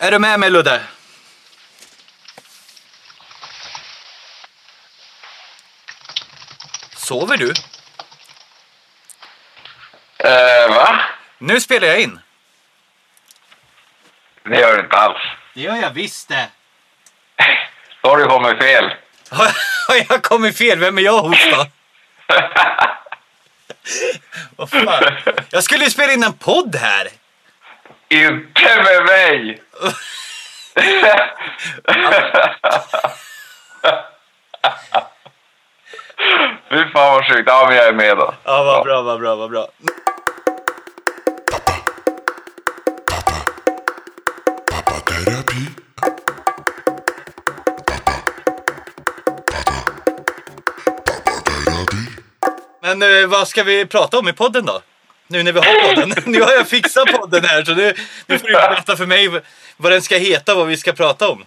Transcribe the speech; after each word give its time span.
Är 0.00 0.10
du 0.10 0.18
med 0.18 0.40
mig 0.40 0.50
Ludde? 0.50 0.80
Sover 6.96 7.36
du? 7.36 7.52
Eh, 10.18 10.74
va? 10.74 11.00
Nu 11.38 11.60
spelar 11.60 11.88
jag 11.88 12.00
in. 12.00 12.20
Det 14.44 14.60
gör 14.60 14.76
du 14.76 14.80
inte 14.84 14.96
alls. 14.96 15.18
Det 15.54 15.60
gör 15.60 15.76
jag 15.76 15.90
visst 15.90 16.28
det. 16.28 16.48
Då 18.02 18.08
har 18.08 18.16
du 18.18 18.26
kommit 18.26 18.58
fel. 18.58 18.84
Har 19.88 20.04
jag 20.08 20.22
kommit 20.22 20.58
fel? 20.58 20.78
Vem 20.78 20.98
är 20.98 21.02
jag 21.02 21.22
hos 21.22 21.50
då? 21.50 21.66
Vad 24.56 24.70
fan? 24.70 25.16
Jag 25.50 25.64
skulle 25.64 25.84
ju 25.84 25.90
spela 25.90 26.12
in 26.12 26.22
en 26.22 26.32
podd 26.32 26.76
här. 26.76 27.08
Inte 28.08 28.82
med 28.84 29.04
mig! 29.04 29.62
Fy 36.70 36.84
fan 36.92 37.12
vad 37.12 37.26
sjukt. 37.26 37.42
Ja, 37.46 37.66
men 37.68 37.76
jag 37.76 37.86
är 37.86 37.92
med 37.92 38.16
då. 38.16 38.34
Ja, 38.44 38.62
vad 38.64 38.84
bra, 38.84 39.02
vad 39.02 39.20
bra, 39.20 39.36
vad 39.36 39.50
bra. 39.50 39.68
Men 52.82 53.02
eh, 53.02 53.28
vad 53.28 53.48
ska 53.48 53.62
vi 53.62 53.86
prata 53.86 54.18
om 54.18 54.28
i 54.28 54.32
podden 54.32 54.66
då? 54.66 54.80
Nu 55.30 55.42
när 55.42 55.52
vi 55.52 55.60
har 55.60 55.94
podden. 55.94 56.14
nu 56.26 56.42
har 56.42 56.52
jag 56.52 56.68
fixat 56.68 57.12
podden 57.12 57.44
här 57.44 57.64
så 57.64 57.74
nu, 57.74 57.94
nu 58.26 58.38
får 58.38 58.46
du 58.46 58.52
berätta 58.52 58.96
för 58.96 59.06
mig 59.06 59.28
vad 59.76 59.92
den 59.92 60.02
ska 60.02 60.16
heta 60.16 60.54
vad 60.54 60.66
vi 60.66 60.76
ska 60.76 60.92
prata 60.92 61.28
om. 61.28 61.44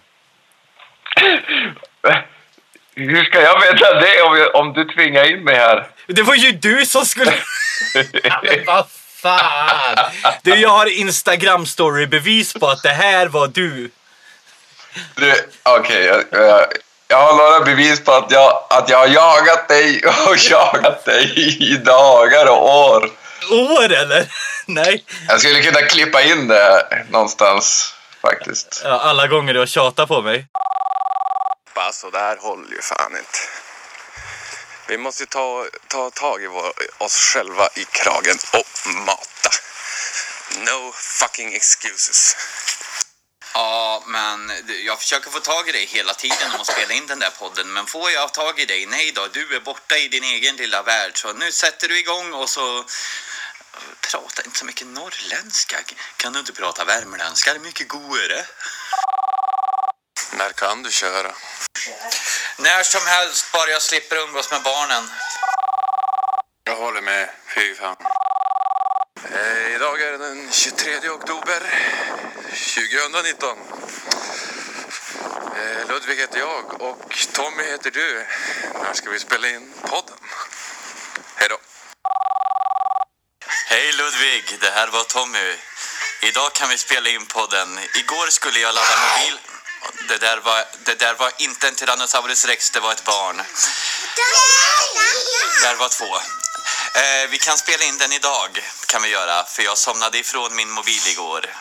Hur 2.94 3.24
ska 3.24 3.40
jag 3.42 3.60
veta 3.60 4.00
det 4.00 4.22
om, 4.22 4.38
jag, 4.38 4.54
om 4.54 4.72
du 4.72 4.84
tvingar 4.84 5.32
in 5.32 5.44
mig 5.44 5.54
här? 5.54 5.86
Det 6.06 6.22
var 6.22 6.34
ju 6.34 6.52
du 6.52 6.86
som 6.86 7.06
skulle... 7.06 7.32
Ja, 8.22 8.40
men 8.42 8.64
vad 8.66 8.86
fan! 9.22 9.98
Du, 10.42 10.54
jag 10.54 10.68
har 10.68 10.98
Instagram 11.00 11.66
story-bevis 11.66 12.52
på 12.52 12.66
att 12.66 12.82
det 12.82 12.88
här 12.88 13.26
var 13.26 13.48
du. 13.48 13.90
Du, 15.14 15.34
Okej, 15.62 16.04
jag, 16.04 16.24
jag, 16.30 16.66
jag 17.08 17.16
har 17.16 17.36
några 17.36 17.64
bevis 17.64 18.04
på 18.04 18.12
att 18.12 18.30
jag, 18.30 18.64
att 18.70 18.88
jag 18.88 18.98
har 18.98 19.06
jagat 19.06 19.68
dig 19.68 20.02
och 20.28 20.36
jagat 20.50 21.04
dig 21.04 21.32
i 21.72 21.76
dagar 21.76 22.50
och 22.50 22.90
år. 22.90 23.10
År 23.50 23.92
eller? 23.92 24.32
Nej. 24.66 25.04
Jag 25.28 25.40
skulle 25.40 25.62
kunna 25.62 25.82
klippa 25.82 26.22
in 26.22 26.48
det 26.48 27.06
någonstans 27.10 27.94
faktiskt. 28.22 28.80
Ja, 28.84 29.00
alla 29.00 29.26
gånger 29.26 29.54
du 29.54 29.58
har 29.58 29.66
tjatat 29.66 30.08
på 30.08 30.22
mig. 30.22 30.46
Alltså 31.92 32.10
det 32.10 32.18
här 32.18 32.36
håller 32.36 32.70
ju 32.70 32.82
fan 32.82 33.16
inte. 33.16 33.38
Vi 34.88 34.98
måste 34.98 35.22
ju 35.22 35.26
ta, 35.26 35.66
ta 35.88 36.10
tag 36.10 36.42
i 36.42 36.46
vår, 36.46 36.72
oss 36.98 37.16
själva 37.34 37.68
i 37.74 37.84
kragen 37.84 38.36
och 38.52 38.94
mata. 39.06 39.50
No 40.56 40.92
fucking 40.92 41.54
excuses. 41.54 42.36
Ja, 43.54 44.02
men 44.06 44.52
jag 44.86 44.98
försöker 44.98 45.30
få 45.30 45.40
tag 45.40 45.68
i 45.68 45.72
dig 45.72 45.86
hela 45.86 46.14
tiden 46.14 46.50
om 46.54 46.60
att 46.60 46.66
spela 46.66 46.94
in 46.94 47.06
den 47.06 47.18
där 47.18 47.30
podden. 47.30 47.72
Men 47.72 47.86
får 47.86 48.10
jag 48.10 48.34
tag 48.34 48.60
i 48.60 48.64
dig? 48.64 48.86
Nej 48.86 49.12
då, 49.14 49.28
du 49.32 49.56
är 49.56 49.60
borta 49.60 49.96
i 49.98 50.08
din 50.08 50.24
egen 50.24 50.56
lilla 50.56 50.82
värld. 50.82 51.12
Så 51.14 51.32
nu 51.32 51.52
sätter 51.52 51.88
du 51.88 51.98
igång 51.98 52.32
och 52.32 52.48
så... 52.48 52.84
Prata 54.10 54.42
inte 54.44 54.58
så 54.58 54.64
mycket 54.64 54.86
norrländska. 54.86 55.76
Kan 56.16 56.32
du 56.32 56.38
inte 56.38 56.52
prata 56.52 56.84
värmländska? 56.84 57.52
Det 57.52 57.58
är 57.58 57.60
mycket 57.60 57.88
godare. 57.88 58.46
När 60.32 60.52
kan 60.52 60.82
du 60.82 60.90
köra? 60.90 61.34
När 62.58 62.82
som 62.82 63.06
helst, 63.06 63.52
bara 63.52 63.70
jag 63.70 63.82
slipper 63.82 64.16
umgås 64.16 64.50
med 64.50 64.62
barnen. 64.62 65.10
Jag 66.64 66.76
håller 66.76 67.02
med. 67.02 67.30
Fy 67.54 67.74
fan. 67.74 67.96
Eh, 69.32 69.74
idag 69.74 70.00
är 70.00 70.12
det 70.12 70.18
den 70.18 70.52
23 70.52 71.08
oktober 71.08 71.60
2019. 72.50 73.58
Eh, 75.56 75.88
Ludvig 75.88 76.16
heter 76.16 76.38
jag 76.38 76.80
och 76.82 77.26
Tommy 77.32 77.62
heter 77.62 77.90
du. 77.90 78.26
När 78.82 78.92
ska 78.94 79.10
vi 79.10 79.18
spela 79.18 79.48
in 79.48 79.72
podden? 79.82 80.16
Hej 81.36 81.48
då. 81.48 81.58
Hej 83.72 83.92
Ludvig, 83.92 84.56
det 84.60 84.70
här 84.70 84.88
var 84.88 85.04
Tommy. 85.04 85.56
Idag 86.22 86.52
kan 86.52 86.68
vi 86.68 86.78
spela 86.78 87.08
in 87.08 87.26
podden. 87.26 87.78
Igår 87.94 88.26
skulle 88.26 88.58
jag 88.60 88.74
ladda 88.74 88.96
mobil... 89.08 89.38
Det 90.08 90.18
där 90.18 90.36
var, 90.36 90.64
det 90.84 90.94
där 90.94 91.14
var 91.14 91.32
inte 91.38 91.68
en 91.68 91.74
Tyrannosaurus 91.74 92.44
rex, 92.44 92.70
det 92.70 92.80
var 92.80 92.92
ett 92.92 93.04
barn. 93.04 93.36
Där 95.62 95.74
var 95.74 95.88
två. 95.88 96.16
Eh, 97.00 97.30
vi 97.30 97.38
kan 97.38 97.58
spela 97.58 97.84
in 97.84 97.98
den 97.98 98.12
idag, 98.12 98.70
kan 98.86 99.02
vi 99.02 99.08
göra, 99.08 99.44
för 99.44 99.62
jag 99.62 99.78
somnade 99.78 100.18
ifrån 100.18 100.56
min 100.56 100.70
mobil 100.70 101.08
igår. 101.08 101.54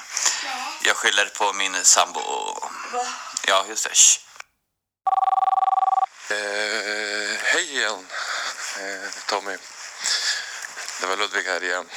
Jag 0.84 0.96
skyller 0.96 1.26
på 1.26 1.54
min 1.54 1.86
sambo. 1.86 2.22
Ja, 3.48 3.66
just 3.70 3.84
det. 3.84 3.96
Shh. 3.96 4.20
Eh, 6.30 7.38
hej 7.44 7.78
igen, 7.78 8.08
eh, 8.78 9.10
Tommy. 9.26 9.58
Det 11.02 11.08
var 11.08 11.18
Ludvig 11.18 11.44
här 11.44 11.64
igen 11.64 11.90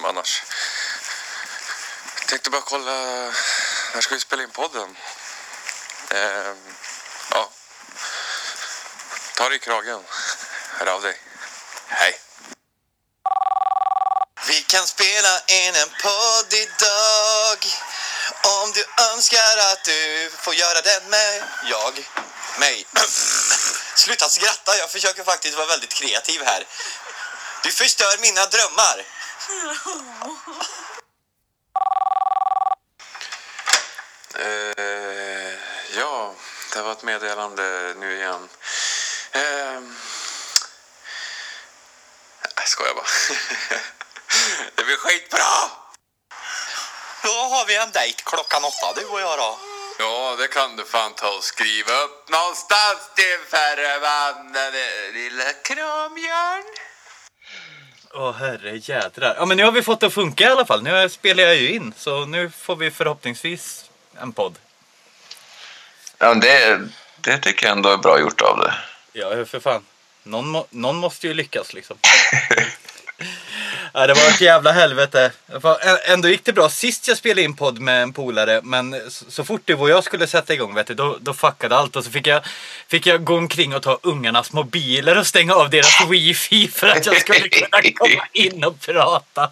dem 0.00 0.08
annars? 0.08 0.42
Tänkte 2.26 2.50
bara 2.50 2.60
kolla, 2.60 2.92
när 3.94 4.00
ska 4.00 4.14
vi 4.14 4.20
spela 4.20 4.42
in 4.42 4.50
podden? 4.50 4.96
Eh, 6.10 6.54
ja. 7.30 7.50
Ta 9.34 9.48
dig 9.48 9.56
i 9.56 9.60
kragen. 9.60 10.04
Hör 10.78 10.86
av 10.86 11.02
dig. 11.02 11.20
Hej. 11.88 12.20
Vi 14.46 14.62
kan 14.62 14.86
spela 14.86 15.40
in 15.46 15.74
en 15.74 15.88
podd 16.02 16.52
idag 16.52 17.58
Om 18.42 18.72
du 18.72 18.84
önskar 19.12 19.56
att 19.72 19.84
du 19.84 20.30
får 20.38 20.54
göra 20.54 20.80
det 20.80 21.02
med 21.08 21.42
jag, 21.64 22.08
mig 22.58 22.86
Sluta 23.94 24.28
skratta, 24.28 24.76
jag 24.78 24.90
försöker 24.90 25.24
faktiskt 25.24 25.56
vara 25.56 25.66
väldigt 25.66 25.94
kreativ 25.94 26.42
här 26.44 26.66
Du 27.62 27.72
förstör 27.72 28.18
mina 28.18 28.46
drömmar 28.46 29.04
Eh, 34.34 35.54
ja, 35.96 36.34
det 36.74 36.82
var 36.82 36.92
ett 36.92 37.02
meddelande 37.02 37.94
nu 37.96 38.16
igen. 38.16 38.48
Eh, 39.32 39.80
jag 42.56 42.68
skojar 42.68 42.94
bara. 42.94 43.06
det 44.74 44.84
blir 44.84 44.96
skitbra! 44.96 45.70
Då 47.22 47.28
har 47.28 47.66
vi 47.66 47.76
en 47.76 47.90
dejt 47.90 48.22
klockan 48.24 48.64
åtta, 48.64 48.92
du 48.96 49.04
och 49.04 49.20
jag 49.20 49.38
då 49.38 49.58
Ja, 49.98 50.36
det 50.38 50.48
kan 50.48 50.76
du 50.76 50.84
fan 50.84 51.14
ta 51.14 51.36
och 51.36 51.44
skriva 51.44 51.92
upp 51.92 52.28
någonstans 52.28 53.00
din 53.16 53.40
förbannade 53.50 55.10
lilla 55.12 55.52
kramjörn. 55.52 56.64
Åh 58.14 58.32
herre 58.32 58.76
jädrar. 58.76 59.34
Ja 59.38 59.46
men 59.46 59.56
nu 59.56 59.64
har 59.64 59.72
vi 59.72 59.82
fått 59.82 60.00
det 60.00 60.06
att 60.06 60.12
funka 60.12 60.44
i 60.44 60.46
alla 60.46 60.66
fall. 60.66 60.82
Nu 60.82 61.08
spelar 61.08 61.42
jag 61.42 61.56
ju 61.56 61.70
in. 61.70 61.92
Så 61.96 62.26
nu 62.26 62.50
får 62.50 62.76
vi 62.76 62.90
förhoppningsvis 62.90 63.90
en 64.20 64.32
podd. 64.32 64.58
Ja, 66.18 66.28
men 66.28 66.40
det, 66.40 66.80
det 67.20 67.38
tycker 67.38 67.66
jag 67.66 67.76
ändå 67.76 67.88
är 67.88 67.96
bra 67.96 68.20
gjort 68.20 68.40
av 68.40 68.58
det. 68.58 68.74
Ja 69.12 69.44
för 69.44 69.60
fan. 69.60 69.84
Någon, 70.22 70.48
må, 70.48 70.66
någon 70.70 70.96
måste 70.96 71.26
ju 71.26 71.34
lyckas 71.34 71.74
liksom. 71.74 71.96
Ja, 73.92 74.06
det 74.06 74.14
var 74.14 74.28
ett 74.28 74.40
jävla 74.40 74.72
helvete. 74.72 75.32
Ändå 76.04 76.28
gick 76.28 76.44
det 76.44 76.52
bra 76.52 76.68
sist 76.68 77.08
jag 77.08 77.16
spelade 77.16 77.42
in 77.42 77.56
podd 77.56 77.78
med 77.78 78.02
en 78.02 78.12
polare. 78.12 78.60
Men 78.62 78.96
så, 79.08 79.44
fort 79.44 79.60
du 79.64 79.74
och 79.74 79.90
jag 79.90 80.04
skulle 80.04 80.26
sätta 80.26 80.54
igång 80.54 80.74
vet 80.74 80.86
du, 80.86 80.94
då, 80.94 81.16
då 81.20 81.34
fuckade 81.34 81.76
allt. 81.76 81.96
Och 81.96 82.04
så 82.04 82.10
fick 82.10 82.26
jag, 82.26 82.42
fick 82.88 83.06
jag 83.06 83.24
gå 83.24 83.36
omkring 83.36 83.74
och 83.74 83.82
ta 83.82 83.98
ungarnas 84.02 84.52
mobiler 84.52 85.18
och 85.18 85.26
stänga 85.26 85.54
av 85.54 85.70
deras 85.70 86.10
wifi 86.10 86.68
för 86.68 86.86
att 86.86 87.06
jag 87.06 87.20
skulle 87.20 87.48
kunna 87.48 87.82
komma 87.94 88.26
in 88.32 88.64
och 88.64 88.80
prata. 88.80 89.50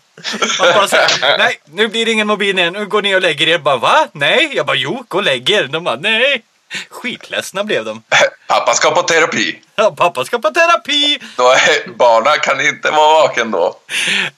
Man 0.59 0.73
bara 0.75 0.89
så 0.89 0.97
här, 0.97 1.39
nej 1.39 1.61
nu 1.65 1.89
blir 1.89 2.07
det 2.07 2.13
ingen 2.13 2.27
mobil 2.27 2.59
igen, 2.59 2.73
Nu 2.73 2.87
går 2.87 3.03
ni 3.03 3.15
och 3.15 3.23
lägger 3.23 3.49
er. 3.49 3.59
Bara 3.59 3.77
va? 3.77 4.09
Nej? 4.13 4.53
Jag 4.55 4.67
bara 4.67 4.77
jo, 4.77 5.05
gå 5.09 5.19
och 5.19 5.25
lägg 5.25 5.51
er. 5.51 5.65
De 5.65 5.85
bara 5.85 5.97
nej. 5.97 6.43
Skitledsna 6.91 7.65
blev 7.65 7.85
de. 7.85 8.03
Pappa 8.47 8.75
ska 8.75 8.91
på 8.91 9.03
terapi. 9.03 9.61
Ja, 9.75 9.95
pappa 9.97 10.25
ska 10.25 10.39
på 10.39 10.51
terapi! 10.51 11.19
Då 11.37 11.51
är, 11.51 11.89
barnen 11.89 12.39
kan 12.43 12.61
inte 12.61 12.91
vara 12.91 13.29
vaken 13.29 13.51
då. 13.51 13.81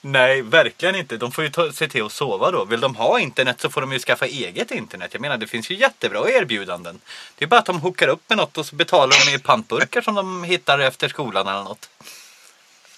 Nej, 0.01 0.41
verkligen 0.41 0.95
inte. 0.95 1.17
De 1.17 1.31
får 1.31 1.43
ju 1.43 1.49
ta, 1.49 1.71
se 1.71 1.87
till 1.87 2.05
att 2.05 2.11
sova 2.11 2.51
då. 2.51 2.65
Vill 2.65 2.79
de 2.79 2.95
ha 2.95 3.19
internet 3.19 3.61
så 3.61 3.69
får 3.69 3.81
de 3.81 3.93
ju 3.93 3.99
skaffa 3.99 4.25
eget 4.25 4.71
internet. 4.71 5.09
Jag 5.13 5.21
menar, 5.21 5.37
det 5.37 5.47
finns 5.47 5.71
ju 5.71 5.75
jättebra 5.75 6.29
erbjudanden. 6.29 6.99
Det 7.35 7.45
är 7.45 7.47
bara 7.47 7.59
att 7.59 7.65
de 7.65 7.79
hookar 7.79 8.07
upp 8.07 8.21
med 8.27 8.37
något 8.37 8.57
och 8.57 8.65
så 8.65 8.75
betalar 8.75 9.25
de 9.25 9.31
i 9.35 9.39
pantburkar 9.39 10.01
som 10.01 10.15
de 10.15 10.43
hittar 10.43 10.79
efter 10.79 11.09
skolan 11.09 11.47
eller 11.47 11.63
något. 11.63 11.89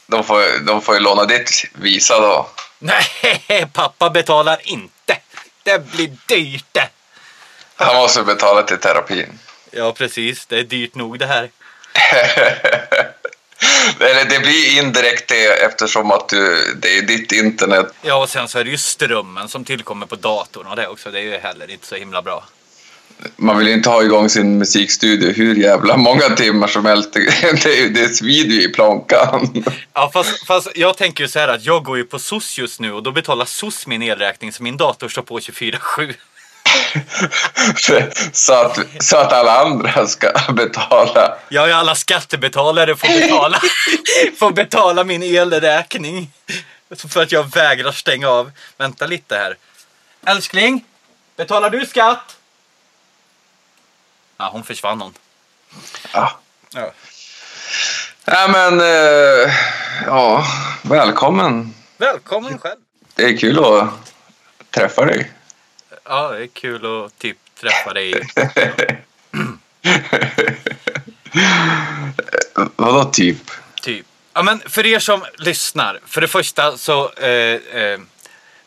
De 0.07 0.23
får, 0.23 0.65
de 0.65 0.81
får 0.81 0.95
ju 0.95 1.01
låna 1.01 1.25
ditt 1.25 1.65
Visa 1.73 2.19
då. 2.19 2.47
Nej, 2.79 3.69
pappa 3.73 4.09
betalar 4.09 4.59
inte. 4.63 5.17
Det 5.63 5.91
blir 5.91 6.11
dyrt 6.25 6.65
det. 6.71 6.89
Han 7.75 7.95
måste 7.95 8.23
betala 8.23 8.63
till 8.63 8.77
terapin. 8.77 9.39
Ja, 9.71 9.91
precis. 9.91 10.45
Det 10.45 10.59
är 10.59 10.63
dyrt 10.63 10.95
nog 10.95 11.19
det 11.19 11.25
här. 11.25 11.49
Eller 13.99 14.25
det 14.29 14.39
blir 14.39 14.79
indirekt 14.79 15.29
det 15.29 15.47
eftersom 15.47 16.11
att 16.11 16.29
du, 16.29 16.73
det 16.81 16.97
är 16.97 17.01
ditt 17.01 17.31
internet. 17.31 17.93
Ja, 18.01 18.21
och 18.21 18.29
sen 18.29 18.47
så 18.47 18.59
är 18.59 18.63
det 18.63 18.69
ju 18.69 18.77
strömmen 18.77 19.47
som 19.47 19.65
tillkommer 19.65 20.05
på 20.05 20.15
datorn 20.15 20.67
och 20.67 20.75
det 20.75 20.87
också. 20.87 21.11
Det 21.11 21.19
är 21.19 21.23
ju 21.23 21.37
heller 21.37 21.71
inte 21.71 21.87
så 21.87 21.95
himla 21.95 22.21
bra. 22.21 22.43
Man 23.35 23.57
vill 23.57 23.67
inte 23.67 23.89
ha 23.89 24.03
igång 24.03 24.29
sin 24.29 24.57
musikstudio 24.57 25.33
hur 25.33 25.55
jävla 25.55 25.97
många 25.97 26.29
timmar 26.29 26.67
som 26.67 26.85
helst. 26.85 27.13
Det, 27.63 27.89
det 27.89 28.09
svider 28.09 28.55
ju 28.55 28.63
i 28.63 28.67
plånkan. 28.67 29.63
Ja, 29.93 30.09
fast, 30.13 30.47
fast 30.47 30.67
jag 30.75 30.97
tänker 30.97 31.23
ju 31.23 31.27
så 31.27 31.39
här 31.39 31.47
att 31.47 31.65
jag 31.65 31.83
går 31.83 31.97
ju 31.97 32.03
på 32.03 32.19
SOS 32.19 32.57
just 32.57 32.79
nu 32.79 32.93
och 32.93 33.03
då 33.03 33.11
betalar 33.11 33.45
SOS 33.45 33.87
min 33.87 34.01
elräkning 34.01 34.53
så 34.53 34.63
min 34.63 34.77
dator 34.77 35.09
står 35.09 35.21
på 35.21 35.39
24-7. 35.39 36.13
Så 38.33 38.53
att, 38.53 38.79
så 38.99 39.17
att 39.17 39.33
alla 39.33 39.59
andra 39.59 40.07
ska 40.07 40.31
betala. 40.53 41.37
Jag 41.49 41.69
och 41.69 41.75
alla 41.75 41.95
skattebetalare 41.95 42.95
får 42.95 43.07
betala, 43.07 43.59
får 44.39 44.51
betala 44.51 45.03
min 45.03 45.23
elräkning. 45.23 46.31
För 47.09 47.21
att 47.21 47.31
jag 47.31 47.55
vägrar 47.55 47.91
stänga 47.91 48.29
av. 48.29 48.51
Vänta 48.77 49.05
lite 49.05 49.35
här. 49.35 49.57
Älskling, 50.25 50.85
betalar 51.35 51.69
du 51.69 51.85
skatt? 51.85 52.37
Ja, 54.37 54.49
hon 54.51 54.63
försvann 54.63 55.01
hon. 55.01 55.13
Ja. 56.13 56.39
Ja. 56.73 56.91
Ja, 58.25 58.47
men 58.47 58.81
eh, 58.81 59.53
ja, 60.05 60.45
välkommen. 60.81 61.73
Välkommen 61.97 62.59
själv. 62.59 62.79
Det 63.15 63.23
är 63.23 63.37
kul 63.37 63.59
att 63.65 64.13
träffa 64.69 65.05
dig. 65.05 65.31
Ja, 66.05 66.31
det 66.31 66.43
är 66.43 66.47
kul 66.47 67.05
att 67.05 67.19
typ 67.19 67.37
träffa 67.61 67.93
dig. 67.93 68.13
Vadå 72.75 73.03
typ? 73.03 73.51
Typ. 73.81 74.05
Ja, 74.33 74.43
men 74.43 74.61
för 74.65 74.85
er 74.85 74.99
som 74.99 75.25
lyssnar. 75.37 75.99
För 76.05 76.21
det 76.21 76.27
första 76.27 76.77
så 76.77 77.11
eh, 77.11 77.29
eh, 77.81 77.99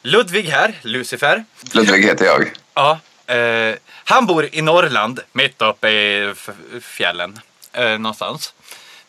Ludvig 0.03 0.45
här, 0.45 0.75
Lucifer. 0.83 1.45
Ludvig 1.73 2.05
heter 2.05 2.25
jag. 2.27 2.51
Ja, 2.75 2.99
eh, 3.35 3.75
han 4.05 4.27
bor 4.27 4.49
i 4.53 4.63
Norrland, 4.63 5.21
mitt 5.33 5.63
uppe 5.63 5.91
i 5.91 6.35
fjällen 6.81 7.41
eh, 7.73 7.99
någonstans. 7.99 8.55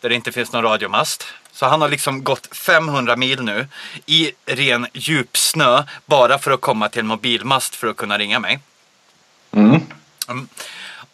Där 0.01 0.09
det 0.09 0.15
inte 0.15 0.31
finns 0.31 0.51
någon 0.51 0.63
radiomast. 0.63 1.27
Så 1.57 1.65
han 1.65 1.81
har 1.81 1.89
liksom 1.89 2.23
gått 2.23 2.55
500 2.57 3.15
mil 3.15 3.41
nu 3.43 3.67
i 4.05 4.31
ren 4.45 4.87
djup 4.93 5.37
snö 5.37 5.83
bara 6.05 6.39
för 6.39 6.51
att 6.51 6.61
komma 6.61 6.89
till 6.89 6.99
en 6.99 7.07
mobilmast 7.07 7.75
för 7.75 7.87
att 7.87 7.97
kunna 7.97 8.17
ringa 8.17 8.39
mig. 8.39 8.59
Mm. 9.51 9.81
Mm. 10.27 10.47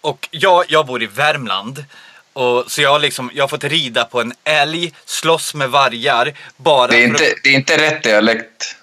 Och 0.02 0.28
jag, 0.32 0.66
jag 0.68 0.86
bor 0.86 1.04
i 1.04 1.06
Värmland. 1.06 1.86
Och, 2.34 2.72
så 2.72 2.82
jag 2.82 2.90
har, 2.92 3.00
liksom, 3.00 3.32
jag 3.34 3.44
har 3.44 3.48
fått 3.48 3.64
rida 3.64 4.06
på 4.06 4.22
en 4.22 4.34
älg, 4.44 4.94
slåss 5.06 5.54
med 5.54 5.70
vargar. 5.70 6.34
Bara 6.58 6.88
Det 6.88 7.04
är, 7.04 7.08
för 7.08 7.16
att- 7.16 7.22
inte, 7.22 7.36
det 7.44 7.50
är 7.50 7.54
inte 7.54 7.78
rätt 7.78 8.04
dialekt. 8.04 8.76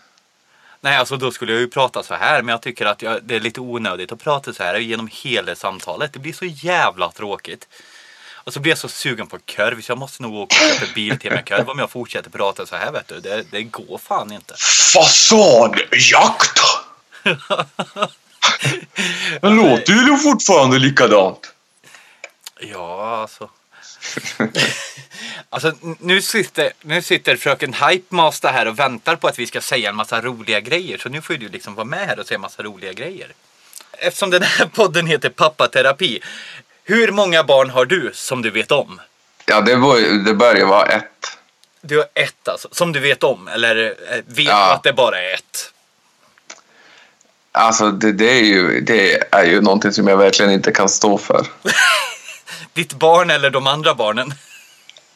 Nej, 0.80 0.96
alltså 0.96 1.16
då 1.16 1.32
skulle 1.32 1.52
jag 1.52 1.60
ju 1.60 1.68
prata 1.68 2.02
så 2.02 2.14
här, 2.14 2.42
men 2.42 2.52
jag 2.52 2.62
tycker 2.62 2.86
att 2.86 3.02
jag, 3.02 3.18
det 3.22 3.36
är 3.36 3.40
lite 3.40 3.60
onödigt 3.60 4.12
att 4.12 4.22
prata 4.24 4.52
så 4.52 4.62
här 4.62 4.78
genom 4.78 5.08
hela 5.12 5.54
samtalet. 5.54 6.12
Det 6.12 6.18
blir 6.18 6.32
så 6.32 6.44
jävla 6.44 7.10
tråkigt. 7.10 7.68
Och 8.44 8.52
så 8.52 8.60
blir 8.60 8.70
jag 8.70 8.78
så 8.78 8.88
sugen 8.88 9.26
på 9.26 9.38
korv 9.38 9.80
så 9.80 9.90
jag 9.90 9.98
måste 9.98 10.22
nog 10.22 10.34
åka 10.34 10.56
och 10.56 10.80
köpa 10.80 10.92
Biltema-korv 10.94 11.70
om 11.70 11.78
jag 11.78 11.90
fortsätter 11.90 12.30
prata 12.30 12.66
så 12.66 12.76
här 12.76 12.92
vet 12.92 13.08
du. 13.08 13.20
Det, 13.20 13.44
det 13.50 13.62
går 13.62 13.98
fan 13.98 14.32
inte. 14.32 14.54
Fasadjakt! 14.94 16.60
Det 19.40 19.48
låter 19.50 19.92
ju 19.92 20.16
fortfarande 20.18 20.78
likadant. 20.78 21.54
Ja, 22.60 23.16
alltså. 23.20 23.50
alltså 25.50 25.72
nu 25.98 26.22
sitter, 26.22 26.72
nu 26.80 27.02
sitter 27.02 27.36
fröken 27.36 27.74
Hypemaster 27.74 28.52
här 28.52 28.68
och 28.68 28.78
väntar 28.78 29.16
på 29.16 29.28
att 29.28 29.38
vi 29.38 29.46
ska 29.46 29.60
säga 29.60 29.90
en 29.90 29.96
massa 29.96 30.20
roliga 30.20 30.60
grejer. 30.60 30.98
Så 30.98 31.08
nu 31.08 31.22
får 31.22 31.34
du 31.34 31.48
liksom 31.48 31.74
vara 31.74 31.84
med 31.84 32.06
här 32.06 32.20
och 32.20 32.26
säga 32.26 32.34
en 32.34 32.40
massa 32.40 32.62
roliga 32.62 32.92
grejer. 32.92 33.32
Eftersom 33.92 34.30
den 34.30 34.42
här 34.42 34.66
podden 34.66 35.06
heter 35.06 35.28
Pappaterapi. 35.28 36.20
Hur 36.84 37.12
många 37.12 37.44
barn 37.44 37.70
har 37.70 37.84
du 37.84 38.10
som 38.14 38.42
du 38.42 38.50
vet 38.50 38.70
om? 38.72 39.00
Ja, 39.46 39.60
det, 39.60 39.76
var, 39.76 40.24
det 40.24 40.34
börjar 40.34 40.66
vara 40.66 40.86
ett. 40.86 41.04
Du 41.80 41.96
har 41.96 42.06
ett 42.14 42.48
alltså, 42.48 42.68
som 42.72 42.92
du 42.92 43.00
vet 43.00 43.22
om. 43.22 43.48
Eller 43.48 43.86
eh, 43.86 44.16
vet 44.26 44.46
Ja. 44.46 44.66
du 44.66 44.72
att 44.74 44.82
det 44.82 44.92
bara 44.92 45.20
är 45.22 45.34
ett? 45.34 45.72
Alltså, 47.52 47.90
det, 47.90 48.12
det, 48.12 48.30
är 48.38 48.42
ju, 48.44 48.80
det 48.80 49.34
är 49.34 49.44
ju 49.44 49.60
någonting 49.60 49.92
som 49.92 50.08
jag 50.08 50.16
verkligen 50.16 50.52
inte 50.52 50.72
kan 50.72 50.88
stå 50.88 51.18
för. 51.18 51.46
Ditt 52.72 52.92
barn 52.92 53.30
eller 53.30 53.50
de 53.50 53.66
andra 53.66 53.94
barnen? 53.94 54.34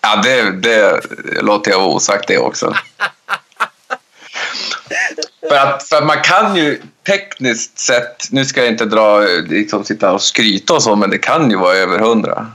Ja, 0.00 0.16
det, 0.16 0.50
det 0.50 1.00
låter 1.42 1.70
jag 1.70 1.78
vara 1.78 1.88
osagt 1.88 2.28
det 2.28 2.38
också. 2.38 2.74
för, 5.48 5.56
att, 5.56 5.88
för 5.88 5.96
att 5.96 6.06
man 6.06 6.22
kan 6.22 6.56
ju 6.56 6.82
tekniskt 7.06 7.78
sett, 7.78 8.26
nu 8.30 8.44
ska 8.44 8.60
jag 8.60 8.68
inte 8.68 8.84
dra 8.84 9.20
liksom 9.48 9.84
sitta 9.84 10.12
och 10.12 10.22
skryta 10.22 10.74
och 10.74 10.82
så, 10.82 10.96
men 10.96 11.10
det 11.10 11.18
kan 11.18 11.50
ju 11.50 11.56
vara 11.56 11.74
över 11.76 11.98
hundra. 11.98 12.52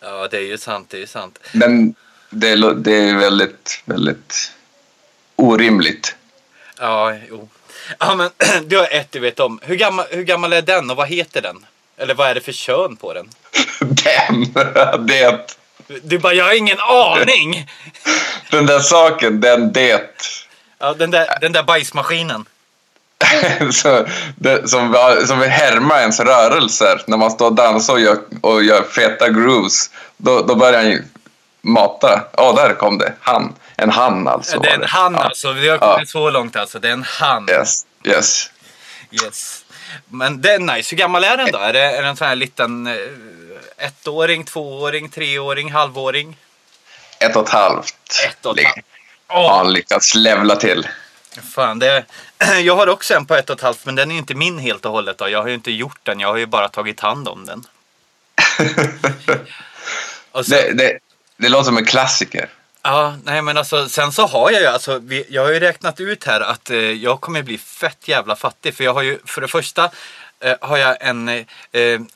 Ja, 0.00 0.28
det 0.30 0.36
är 0.36 0.40
ju 0.42 0.58
sant, 0.58 0.86
det 0.90 0.96
är 0.96 1.00
ju 1.00 1.06
sant. 1.06 1.38
Men 1.52 1.94
det, 2.30 2.56
lo- 2.56 2.72
det 2.74 2.94
är 2.96 3.14
väldigt, 3.16 3.82
väldigt 3.84 4.52
orimligt. 5.36 6.14
Ja, 6.78 7.14
jo. 7.30 7.48
Ja, 7.98 8.14
men 8.14 8.30
du 8.68 8.76
har 8.78 8.88
ett 8.92 9.12
du 9.12 9.18
vet 9.18 9.40
om. 9.40 9.60
Hur 9.62 9.76
gammal, 9.76 10.06
hur 10.10 10.22
gammal 10.22 10.52
är 10.52 10.62
den 10.62 10.90
och 10.90 10.96
vad 10.96 11.08
heter 11.08 11.42
den? 11.42 11.66
Eller 11.96 12.14
vad 12.14 12.28
är 12.30 12.34
det 12.34 12.40
för 12.40 12.52
kön 12.52 12.96
på 12.96 13.12
den? 13.14 13.28
Den, 13.80 14.52
det, 15.06 15.56
Du 16.02 16.18
bara, 16.18 16.32
jag 16.34 16.44
har 16.44 16.52
ingen 16.54 16.78
aning! 16.80 17.66
den 18.50 18.66
där 18.66 18.78
saken, 18.80 19.40
den 19.40 19.72
det. 19.72 20.24
Ja, 20.78 20.94
den 20.94 21.10
där, 21.10 21.38
den 21.40 21.52
där 21.52 21.62
bajsmaskinen. 21.62 22.44
Så, 23.72 24.06
det, 24.36 24.68
som, 24.68 24.94
som 25.26 25.38
vill 25.38 25.50
härma 25.50 26.00
ens 26.00 26.20
rörelser 26.20 27.02
när 27.06 27.16
man 27.16 27.30
står 27.30 27.46
och 27.46 27.54
dansar 27.54 27.92
och 27.92 28.00
gör, 28.00 28.18
och 28.40 28.64
gör 28.64 28.82
feta 28.82 29.28
grooves. 29.28 29.90
Då, 30.16 30.42
då 30.42 30.54
börjar 30.54 30.78
han 30.78 30.90
ju 30.90 31.04
mata. 31.60 32.24
Ja, 32.36 32.52
där 32.52 32.74
kom 32.74 32.98
det. 32.98 33.12
Han. 33.20 33.54
En 33.76 33.90
han 33.90 34.28
alltså. 34.28 34.60
det 34.60 34.68
är 34.68 34.74
en 34.74 34.84
han 34.86 35.14
ja. 35.14 35.20
alltså. 35.20 35.52
Vi 35.52 35.68
har 35.68 35.78
kommit 35.78 36.08
så 36.08 36.30
långt 36.30 36.56
alltså. 36.56 36.78
Det 36.78 36.88
är 36.88 36.92
en 36.92 37.02
han. 37.02 37.48
Yes, 37.50 37.86
yes. 38.04 38.50
Yes. 39.10 39.64
Men 40.08 40.40
det 40.40 40.52
är 40.52 40.58
nice. 40.58 40.90
Hur 40.90 40.98
gammal 40.98 41.24
är 41.24 41.36
den 41.36 41.48
då? 41.52 41.58
Är 41.58 41.72
det, 41.72 41.80
är 41.80 42.02
det 42.02 42.08
en 42.08 42.16
sån 42.16 42.26
här 42.26 42.36
liten 42.36 42.86
eh, 42.86 42.94
ettåring, 43.78 44.44
tvååring, 44.44 45.08
treåring, 45.08 45.72
halvåring? 45.72 46.36
Ett 47.20 47.36
och 47.36 47.42
ett 47.42 47.52
halvt. 47.52 47.94
Ett 48.28 48.46
och 48.46 48.58
ett 48.58 48.64
Lig- 48.64 48.84
halvt. 49.28 49.50
Har 49.50 49.64
lyckats 49.70 50.14
levla 50.14 50.56
till. 50.56 50.88
fan. 51.54 51.78
Det, 51.78 52.04
jag 52.62 52.76
har 52.76 52.86
också 52.86 53.14
en 53.14 53.26
på 53.26 53.34
ett 53.34 53.50
och 53.50 53.56
ett 53.56 53.62
halvt, 53.62 53.84
men 53.84 53.94
den 53.94 54.10
är 54.10 54.18
inte 54.18 54.34
min 54.34 54.58
helt 54.58 54.84
och 54.84 54.92
hållet. 54.92 55.18
Då. 55.18 55.28
Jag 55.28 55.42
har 55.42 55.48
ju 55.48 55.54
inte 55.54 55.70
gjort 55.70 56.00
den. 56.02 56.20
Jag 56.20 56.28
har 56.28 56.36
ju 56.36 56.46
bara 56.46 56.68
tagit 56.68 57.00
hand 57.00 57.28
om 57.28 57.46
den. 57.46 57.64
Så, 60.32 60.42
Det, 60.50 60.72
det, 60.72 60.98
det 61.36 61.48
låter 61.48 61.64
som 61.64 61.76
en 61.76 61.84
klassiker. 61.84 62.48
Ja, 62.82 63.16
nej 63.24 63.42
men 63.42 63.56
alltså 63.56 63.88
sen 63.88 64.12
så 64.12 64.26
har 64.26 64.50
jag 64.50 64.60
ju 64.60 64.66
alltså, 64.66 64.98
vi, 64.98 65.24
jag 65.28 65.42
har 65.42 65.52
ju 65.52 65.60
räknat 65.60 66.00
ut 66.00 66.24
här 66.24 66.40
att 66.40 66.70
eh, 66.70 66.76
jag 66.76 67.20
kommer 67.20 67.42
bli 67.42 67.58
fett 67.58 68.08
jävla 68.08 68.36
fattig. 68.36 68.74
För 68.74 68.84
jag 68.84 68.94
har 68.94 69.02
ju, 69.02 69.18
för 69.24 69.40
det 69.40 69.48
första 69.48 69.90
eh, 70.40 70.56
har 70.60 70.76
jag 70.76 70.96
en, 71.00 71.28
eh, 71.28 71.44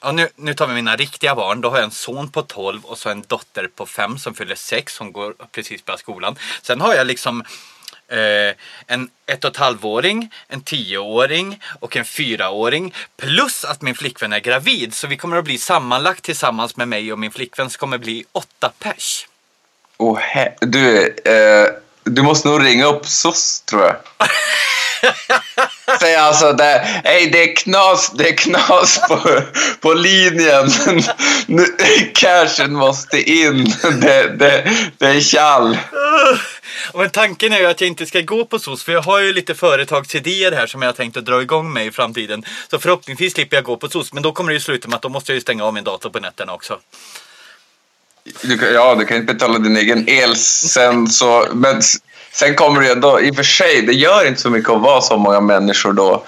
ja, 0.00 0.12
nu, 0.12 0.28
nu 0.36 0.54
tar 0.54 0.66
vi 0.66 0.74
mina 0.74 0.96
riktiga 0.96 1.34
barn. 1.34 1.60
Då 1.60 1.70
har 1.70 1.76
jag 1.76 1.84
en 1.84 1.90
son 1.90 2.28
på 2.28 2.42
12 2.42 2.84
och 2.84 2.98
så 2.98 3.08
en 3.08 3.24
dotter 3.26 3.68
på 3.76 3.86
5 3.86 4.18
som 4.18 4.34
fyller 4.34 4.54
6 4.54 4.94
som 4.94 5.12
går 5.12 5.34
precis 5.52 5.84
börjar 5.84 5.98
skolan. 5.98 6.36
Sen 6.62 6.80
har 6.80 6.94
jag 6.94 7.06
liksom 7.06 7.44
eh, 8.08 8.54
en 8.86 9.08
ett 9.26 9.44
och 9.44 9.50
ett 9.50 9.56
halvåring, 9.56 10.30
en 10.48 10.60
tioåring 10.60 11.60
och 11.80 11.96
en 11.96 12.04
fyraåring. 12.04 12.94
Plus 13.16 13.64
att 13.64 13.82
min 13.82 13.94
flickvän 13.94 14.32
är 14.32 14.40
gravid. 14.40 14.94
Så 14.94 15.06
vi 15.06 15.16
kommer 15.16 15.36
att 15.36 15.44
bli 15.44 15.58
sammanlagt 15.58 16.22
tillsammans 16.22 16.76
med 16.76 16.88
mig 16.88 17.12
och 17.12 17.18
min 17.18 17.32
flickvän 17.32 17.70
så 17.70 17.78
kommer 17.78 17.98
bli 17.98 18.24
åtta 18.32 18.72
pers. 18.78 19.26
Oh, 19.98 20.20
du, 20.60 21.16
eh, 21.24 21.68
du 22.04 22.22
måste 22.22 22.48
nog 22.48 22.64
ringa 22.64 22.86
upp 22.86 23.06
SOS, 23.06 23.60
tror 23.60 23.82
jag. 23.82 23.96
Säg 26.00 26.16
alltså, 26.16 26.52
det, 26.52 26.82
hej, 27.04 27.30
det 27.30 27.42
är 27.42 27.56
knas, 27.56 28.12
det 28.14 28.28
är 28.28 28.36
knas 28.36 29.00
på, 29.08 29.42
på 29.80 29.94
linjen. 29.94 30.70
Nu, 31.46 31.64
cashen 32.14 32.72
måste 32.72 33.30
in. 33.30 33.64
Det, 34.00 34.36
det, 34.36 34.70
det 34.98 35.06
är 35.06 35.20
tjall. 35.20 35.78
Men 36.94 37.10
tanken 37.10 37.52
är 37.52 37.58
ju 37.58 37.66
att 37.66 37.80
jag 37.80 37.88
inte 37.88 38.06
ska 38.06 38.20
gå 38.20 38.44
på 38.44 38.58
SOS 38.58 38.84
för 38.84 38.92
jag 38.92 39.02
har 39.02 39.20
ju 39.20 39.32
lite 39.32 39.54
företagsidéer 39.54 40.52
här 40.52 40.66
som 40.66 40.82
jag 40.82 40.88
har 40.88 40.92
tänkt 40.92 41.16
att 41.16 41.24
dra 41.24 41.42
igång 41.42 41.72
med 41.72 41.86
i 41.86 41.90
framtiden. 41.90 42.44
Så 42.70 42.78
förhoppningsvis 42.78 43.32
slipper 43.32 43.56
jag 43.56 43.64
gå 43.64 43.76
på 43.76 43.88
SOS 43.88 44.12
men 44.12 44.22
då 44.22 44.32
kommer 44.32 44.50
det 44.50 44.54
ju 44.54 44.60
sluta 44.60 44.88
med 44.88 44.96
att 44.96 45.02
då 45.02 45.08
måste 45.08 45.32
jag 45.32 45.34
ju 45.34 45.40
stänga 45.40 45.64
av 45.64 45.74
min 45.74 45.84
dator 45.84 46.10
på 46.10 46.20
nätterna 46.20 46.52
också. 46.52 46.78
Du, 48.42 48.70
ja, 48.74 48.94
du 48.94 49.04
kan 49.04 49.16
inte 49.16 49.32
betala 49.32 49.58
din 49.58 49.76
egen 49.76 50.08
el 50.08 50.36
sen 50.36 51.08
så... 51.08 51.46
Men 51.52 51.82
sen 52.32 52.54
kommer 52.54 52.80
det 52.80 52.86
ju 52.86 52.92
ändå... 52.92 53.20
I 53.20 53.30
och 53.30 53.36
för 53.36 53.42
sig, 53.42 53.82
det 53.82 53.92
gör 53.92 54.26
inte 54.26 54.40
så 54.40 54.50
mycket 54.50 54.70
att 54.70 54.80
vara 54.80 55.00
så 55.00 55.16
många 55.16 55.40
människor 55.40 55.92
då. 55.92 56.24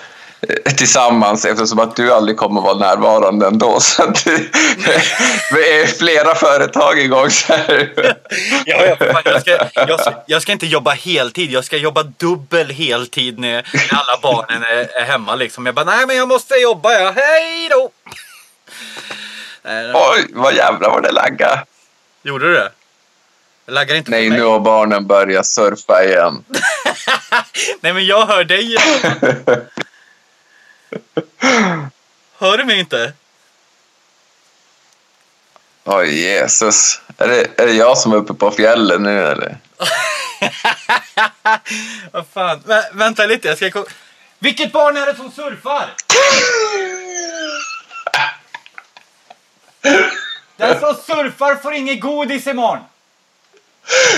eh, 0.49 0.73
tillsammans 0.73 1.45
eftersom 1.45 1.79
att 1.79 1.97
du 1.97 2.13
aldrig 2.13 2.37
kommer 2.37 2.61
vara 2.61 2.79
närvarande 2.79 3.47
ändå. 3.47 3.81
Så 3.81 4.03
att 4.03 4.25
det, 4.25 5.81
är 5.81 5.87
flera 5.87 6.35
företag 6.35 6.99
igång. 6.99 7.31
Så 7.31 7.53
här. 7.53 7.93
Ja, 8.67 8.87
ja, 8.87 8.97
fan, 8.97 9.23
jag, 9.25 9.41
ska, 9.41 9.59
jag, 9.75 10.01
ska, 10.01 10.13
jag 10.27 10.43
ska 10.43 10.53
inte 10.53 10.67
jobba 10.67 10.91
heltid, 10.91 11.51
jag 11.51 11.65
ska 11.65 11.77
jobba 11.77 12.03
dubbel 12.03 12.71
heltid 12.71 13.39
när, 13.39 13.53
när 13.53 13.99
alla 13.99 14.19
barnen 14.23 14.63
är, 14.63 15.01
är 15.01 15.05
hemma. 15.05 15.35
Liksom. 15.35 15.67
Jag 15.67 15.75
bara, 15.75 15.85
nej 15.85 16.07
men 16.07 16.17
jag 16.17 16.29
måste 16.29 16.55
jobba, 16.55 16.93
ja. 16.93 17.13
hej 17.17 17.69
då! 17.71 17.91
Oj, 19.95 20.27
vad 20.33 20.55
jävlar 20.55 20.91
vad 20.91 21.03
det 21.03 21.13
laggar. 21.13 21.65
Gjorde 22.23 22.49
du 22.49 22.55
det? 22.55 22.71
Jag 23.67 23.75
laggar 23.75 23.95
inte 23.95 24.11
Nej, 24.11 24.31
nu 24.31 24.43
har 24.43 24.61
barnen 24.61 25.07
börjat 25.07 25.47
surfa 25.47 26.05
igen. 26.05 26.45
Nej 27.81 27.93
men 27.93 28.07
jag 28.07 28.27
hör 28.27 28.45
dig. 28.45 28.77
Hör 32.39 32.59
du 32.59 32.65
mig 32.65 32.81
inte? 32.81 33.13
Oj, 35.85 36.21
Jesus. 36.21 37.01
Är 37.19 37.29
det, 37.29 37.61
är 37.63 37.67
det 37.67 37.73
jag 37.73 37.99
som 37.99 38.13
är 38.13 38.17
uppe 38.17 38.35
på 38.35 38.51
fjällen 38.51 39.03
nu 39.03 39.27
eller? 39.27 39.57
Vad 42.13 42.27
fan. 42.35 42.63
Vä 42.67 42.83
vänta 42.93 43.27
lite, 43.27 43.49
jag 43.49 43.57
ska 43.57 43.71
ko- 43.71 43.87
Vilket 44.39 44.73
barn 44.73 44.97
är 44.97 45.07
det 45.07 45.17
som 45.17 45.31
surfar? 45.31 45.95
Den 50.57 50.81
som 50.81 50.95
surfar 50.95 51.57
får 51.57 51.75
inget 51.75 52.01
godis 52.01 52.47
imorgon. 52.47 52.85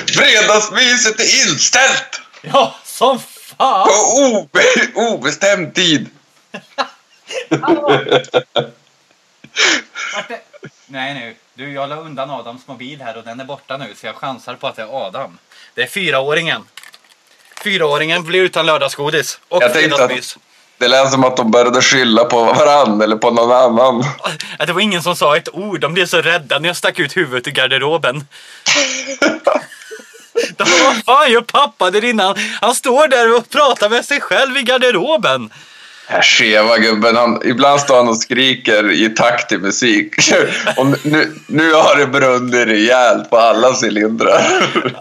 Fredagsmyset 0.06 1.20
är 1.20 1.48
inställt! 1.48 2.20
Ja, 2.40 2.76
som 2.84 3.20
fan! 3.20 3.88
På 3.88 4.20
obe, 4.20 4.62
obestämd 4.94 5.74
tid. 5.74 6.08
Nej 10.86 11.14
nu, 11.14 11.34
du 11.54 11.72
jag 11.72 11.88
la 11.88 11.96
undan 11.96 12.30
Adams 12.30 12.66
mobil 12.66 13.00
här 13.00 13.16
och 13.16 13.24
den 13.24 13.40
är 13.40 13.44
borta 13.44 13.76
nu 13.76 13.94
så 13.96 14.06
jag 14.06 14.16
chansar 14.16 14.54
på 14.54 14.66
att 14.66 14.76
det 14.76 14.82
är 14.82 15.06
Adam. 15.06 15.38
Det 15.74 15.82
är 15.82 15.86
fyraåringen. 15.86 16.68
Fyraåringen 17.62 18.22
blir 18.24 18.40
utan 18.40 18.66
lördagsgodis 18.66 19.40
och 19.48 19.62
Jag 19.62 19.72
tänkte 19.72 19.96
fredagsmys. 19.96 20.38
Det 20.78 20.88
lät 20.88 21.12
som 21.12 21.24
att 21.24 21.36
de 21.36 21.50
började 21.50 21.82
skylla 21.82 22.24
på 22.24 22.44
varann 22.44 23.00
eller 23.00 23.16
på 23.16 23.30
någon 23.30 23.52
annan. 23.52 24.04
Att 24.58 24.66
det 24.66 24.72
var 24.72 24.80
ingen 24.80 25.02
som 25.02 25.16
sa 25.16 25.36
ett 25.36 25.48
ord. 25.52 25.80
De 25.80 25.94
blev 25.94 26.06
så 26.06 26.22
rädda 26.22 26.58
när 26.58 26.68
jag 26.68 26.76
stack 26.76 26.98
ut 26.98 27.16
huvudet 27.16 27.46
ur 27.46 27.52
garderoben. 27.52 28.26
De 30.56 30.64
bara, 30.64 30.84
vad 30.84 31.04
fan 31.04 31.32
gör 31.32 31.40
pappa 31.40 31.90
där 31.90 32.04
inne? 32.04 32.34
Han 32.60 32.74
står 32.74 33.08
där 33.08 33.36
och 33.36 33.50
pratar 33.50 33.88
med 33.88 34.04
sig 34.04 34.20
själv 34.20 34.56
i 34.56 34.62
garderoben. 34.62 35.50
Här 36.08 36.22
skeva 36.22 36.78
gubben, 36.78 37.16
han, 37.16 37.40
ibland 37.44 37.80
står 37.80 37.96
han 37.96 38.08
och 38.08 38.18
skriker 38.18 38.92
i 38.92 39.08
takt 39.08 39.48
till 39.48 39.58
musik. 39.58 40.14
Och 40.76 40.86
nu, 40.86 41.34
nu 41.46 41.72
har 41.72 41.96
det 41.96 42.06
brunnit 42.06 42.68
rejält 42.68 43.30
på 43.30 43.38
alla 43.38 43.74
cylindrar. 43.82 44.42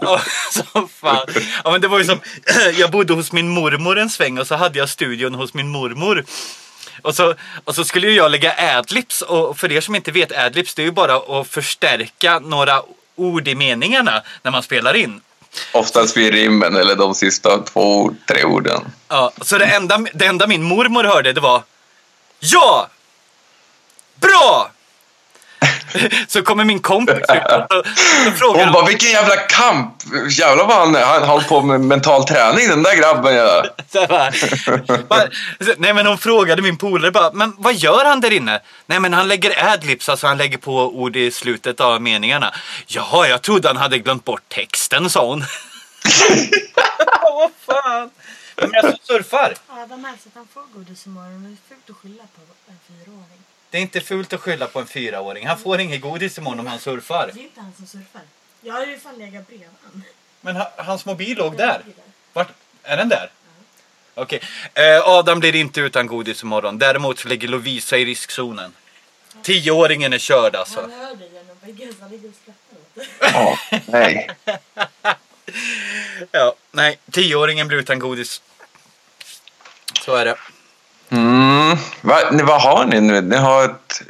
Ja, 0.00 0.20
så 0.50 0.88
fan. 1.00 1.26
Ja, 1.64 1.70
men 1.70 1.80
det 1.80 1.88
var 1.88 1.98
ju 1.98 2.04
som, 2.04 2.20
jag 2.78 2.90
bodde 2.90 3.12
hos 3.12 3.32
min 3.32 3.48
mormor 3.48 3.98
en 3.98 4.10
sväng 4.10 4.38
och 4.38 4.46
så 4.46 4.54
hade 4.54 4.78
jag 4.78 4.88
studion 4.88 5.34
hos 5.34 5.54
min 5.54 5.68
mormor. 5.68 6.24
Och 7.02 7.14
så, 7.14 7.34
och 7.64 7.74
så 7.74 7.84
skulle 7.84 8.06
ju 8.06 8.16
jag 8.16 8.30
lägga 8.30 8.78
adlibs 8.78 9.22
och 9.22 9.58
för 9.58 9.72
er 9.72 9.80
som 9.80 9.94
inte 9.94 10.12
vet 10.12 10.38
adlibs 10.38 10.74
det 10.74 10.82
är 10.82 10.86
ju 10.86 10.92
bara 10.92 11.40
att 11.40 11.48
förstärka 11.48 12.38
några 12.38 12.82
ord 13.16 13.48
i 13.48 13.54
meningarna 13.54 14.22
när 14.42 14.50
man 14.50 14.62
spelar 14.62 14.96
in. 14.96 15.20
Oftast 15.72 16.16
vid 16.16 16.32
rimmen 16.32 16.76
eller 16.76 16.96
de 16.96 17.14
sista 17.14 17.58
två, 17.58 18.10
tre 18.28 18.44
orden. 18.44 18.80
Ja, 19.08 19.32
så 19.40 19.58
det 19.58 19.64
enda, 19.64 19.98
det 20.14 20.26
enda 20.26 20.46
min 20.46 20.62
mormor 20.62 21.04
hörde 21.04 21.32
det 21.32 21.40
var 21.40 21.62
Ja! 22.40 22.88
Bra! 24.20 24.70
Så 26.28 26.42
kommer 26.42 26.64
min 26.64 26.80
kompis 26.80 27.14
ut 27.16 27.26
och 27.26 27.86
frågar 28.38 28.64
Hon 28.64 28.72
bara, 28.72 28.86
vilken 28.86 29.10
jävla 29.10 29.36
kamp! 29.36 29.94
Jävlar 30.30 30.66
vad 30.66 30.76
han, 30.76 30.94
han 30.94 31.22
har 31.22 31.26
hållit 31.28 31.48
på 31.48 31.62
med 31.62 31.80
mental 31.80 32.24
träning 32.24 32.68
den 32.68 32.82
där 32.82 32.96
grabben. 32.96 33.34
Ja. 33.34 33.64
Så- 35.64 35.74
nej 35.78 35.94
men 35.94 36.06
hon 36.06 36.18
frågade 36.18 36.62
min 36.62 36.76
polare 36.76 37.10
bara, 37.10 37.32
men 37.32 37.54
vad 37.58 37.74
gör 37.74 38.04
han 38.04 38.20
där 38.20 38.32
inne? 38.32 38.60
Nej 38.86 39.00
men 39.00 39.12
han 39.14 39.28
lägger 39.28 39.72
adlibs, 39.72 40.08
alltså 40.08 40.26
han 40.26 40.38
lägger 40.38 40.58
på 40.58 40.72
ord 41.00 41.16
i 41.16 41.30
slutet 41.30 41.80
av 41.80 42.02
meningarna. 42.02 42.54
Jaha, 42.86 43.28
jag 43.28 43.42
trodde 43.42 43.68
han 43.68 43.76
hade 43.76 43.98
glömt 43.98 44.24
bort 44.24 44.48
texten, 44.48 45.10
sa 45.10 45.26
hon. 45.26 45.40
vad 47.22 47.50
fan? 47.66 48.10
Är 48.56 48.66
det 48.72 48.80
som 48.80 48.98
surfar? 49.02 49.54
Adam 49.68 50.02
märks 50.02 50.26
att 50.26 50.32
han 50.34 50.46
får 50.54 50.62
godis 50.74 51.06
imorgon. 51.06 51.42
Det 51.42 51.48
är 51.48 51.74
fult 51.74 51.90
att 51.90 51.96
skylla 52.02 52.22
på. 52.22 52.45
Det 53.70 53.78
är 53.78 53.82
inte 53.82 54.00
fult 54.00 54.32
att 54.32 54.40
skylla 54.40 54.66
på 54.66 54.80
en 54.80 54.86
fyraåring. 54.86 55.46
Han 55.46 55.58
får 55.58 55.80
inget 55.80 56.00
godis 56.00 56.38
imorgon 56.38 56.60
om 56.60 56.66
han 56.66 56.78
surfar. 56.78 57.30
Det 57.34 57.40
är 57.40 57.42
inte 57.42 57.60
han 57.60 57.72
som 57.76 57.86
surfar. 57.86 58.22
Jag 58.60 58.74
har 58.74 58.86
ju 58.86 58.98
fan 58.98 59.18
legat 59.18 59.46
bredvid 59.48 59.68
han. 59.82 60.02
Men 60.40 60.56
ha, 60.56 60.72
hans 60.76 61.04
mobil 61.04 61.38
låg 61.38 61.56
där. 61.56 61.82
Vart? 62.32 62.48
Är 62.82 62.96
den 62.96 63.08
där? 63.08 63.30
Okej. 64.14 64.40
Eh, 64.74 65.00
Adam 65.08 65.40
blir 65.40 65.54
inte 65.54 65.80
utan 65.80 66.06
godis 66.06 66.42
imorgon. 66.42 66.78
Däremot 66.78 67.18
så 67.18 67.28
ligger 67.28 67.48
Lovisa 67.48 67.96
i 67.96 68.04
riskzonen. 68.04 68.72
Tioåringen 69.42 70.12
är 70.12 70.18
körd 70.18 70.56
alltså. 70.56 70.80
Han 70.80 70.90
hör 70.90 71.14
dig 71.14 71.30
genom 71.32 71.56
väggen 71.60 71.94
så 71.94 72.00
han 72.00 72.10
ligger 72.10 72.28
och 72.28 72.34
skrattar 72.42 72.76
åt. 72.96 73.60
Åh, 73.72 73.80
nej. 73.86 74.30
Ja, 76.30 76.54
nej. 76.72 76.98
Tioåringen 77.10 77.68
blir 77.68 77.78
utan 77.78 77.98
godis. 77.98 78.42
Så 80.04 80.14
är 80.14 80.24
det. 80.24 80.36
Mm. 81.08 81.76
Va, 82.00 82.18
vad 82.32 82.62
har 82.62 82.84
ni 82.84 83.00
nu? 83.00 83.20
Ni 83.20 83.36
har 83.36 83.64
ett... 83.64 84.02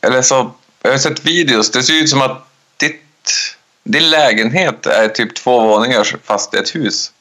Eller 0.00 0.22
så, 0.22 0.50
jag 0.82 0.90
har 0.90 0.98
sett 0.98 1.26
videos. 1.26 1.70
Det 1.70 1.82
ser 1.82 1.94
ut 1.94 2.08
som 2.08 2.22
att 2.22 2.48
ditt, 2.76 3.56
din 3.84 4.10
lägenhet 4.10 4.86
är 4.86 5.08
typ 5.08 5.34
två 5.34 5.60
våningar 5.60 6.16
fast 6.24 6.54
ett 6.54 6.74
hus. 6.74 7.12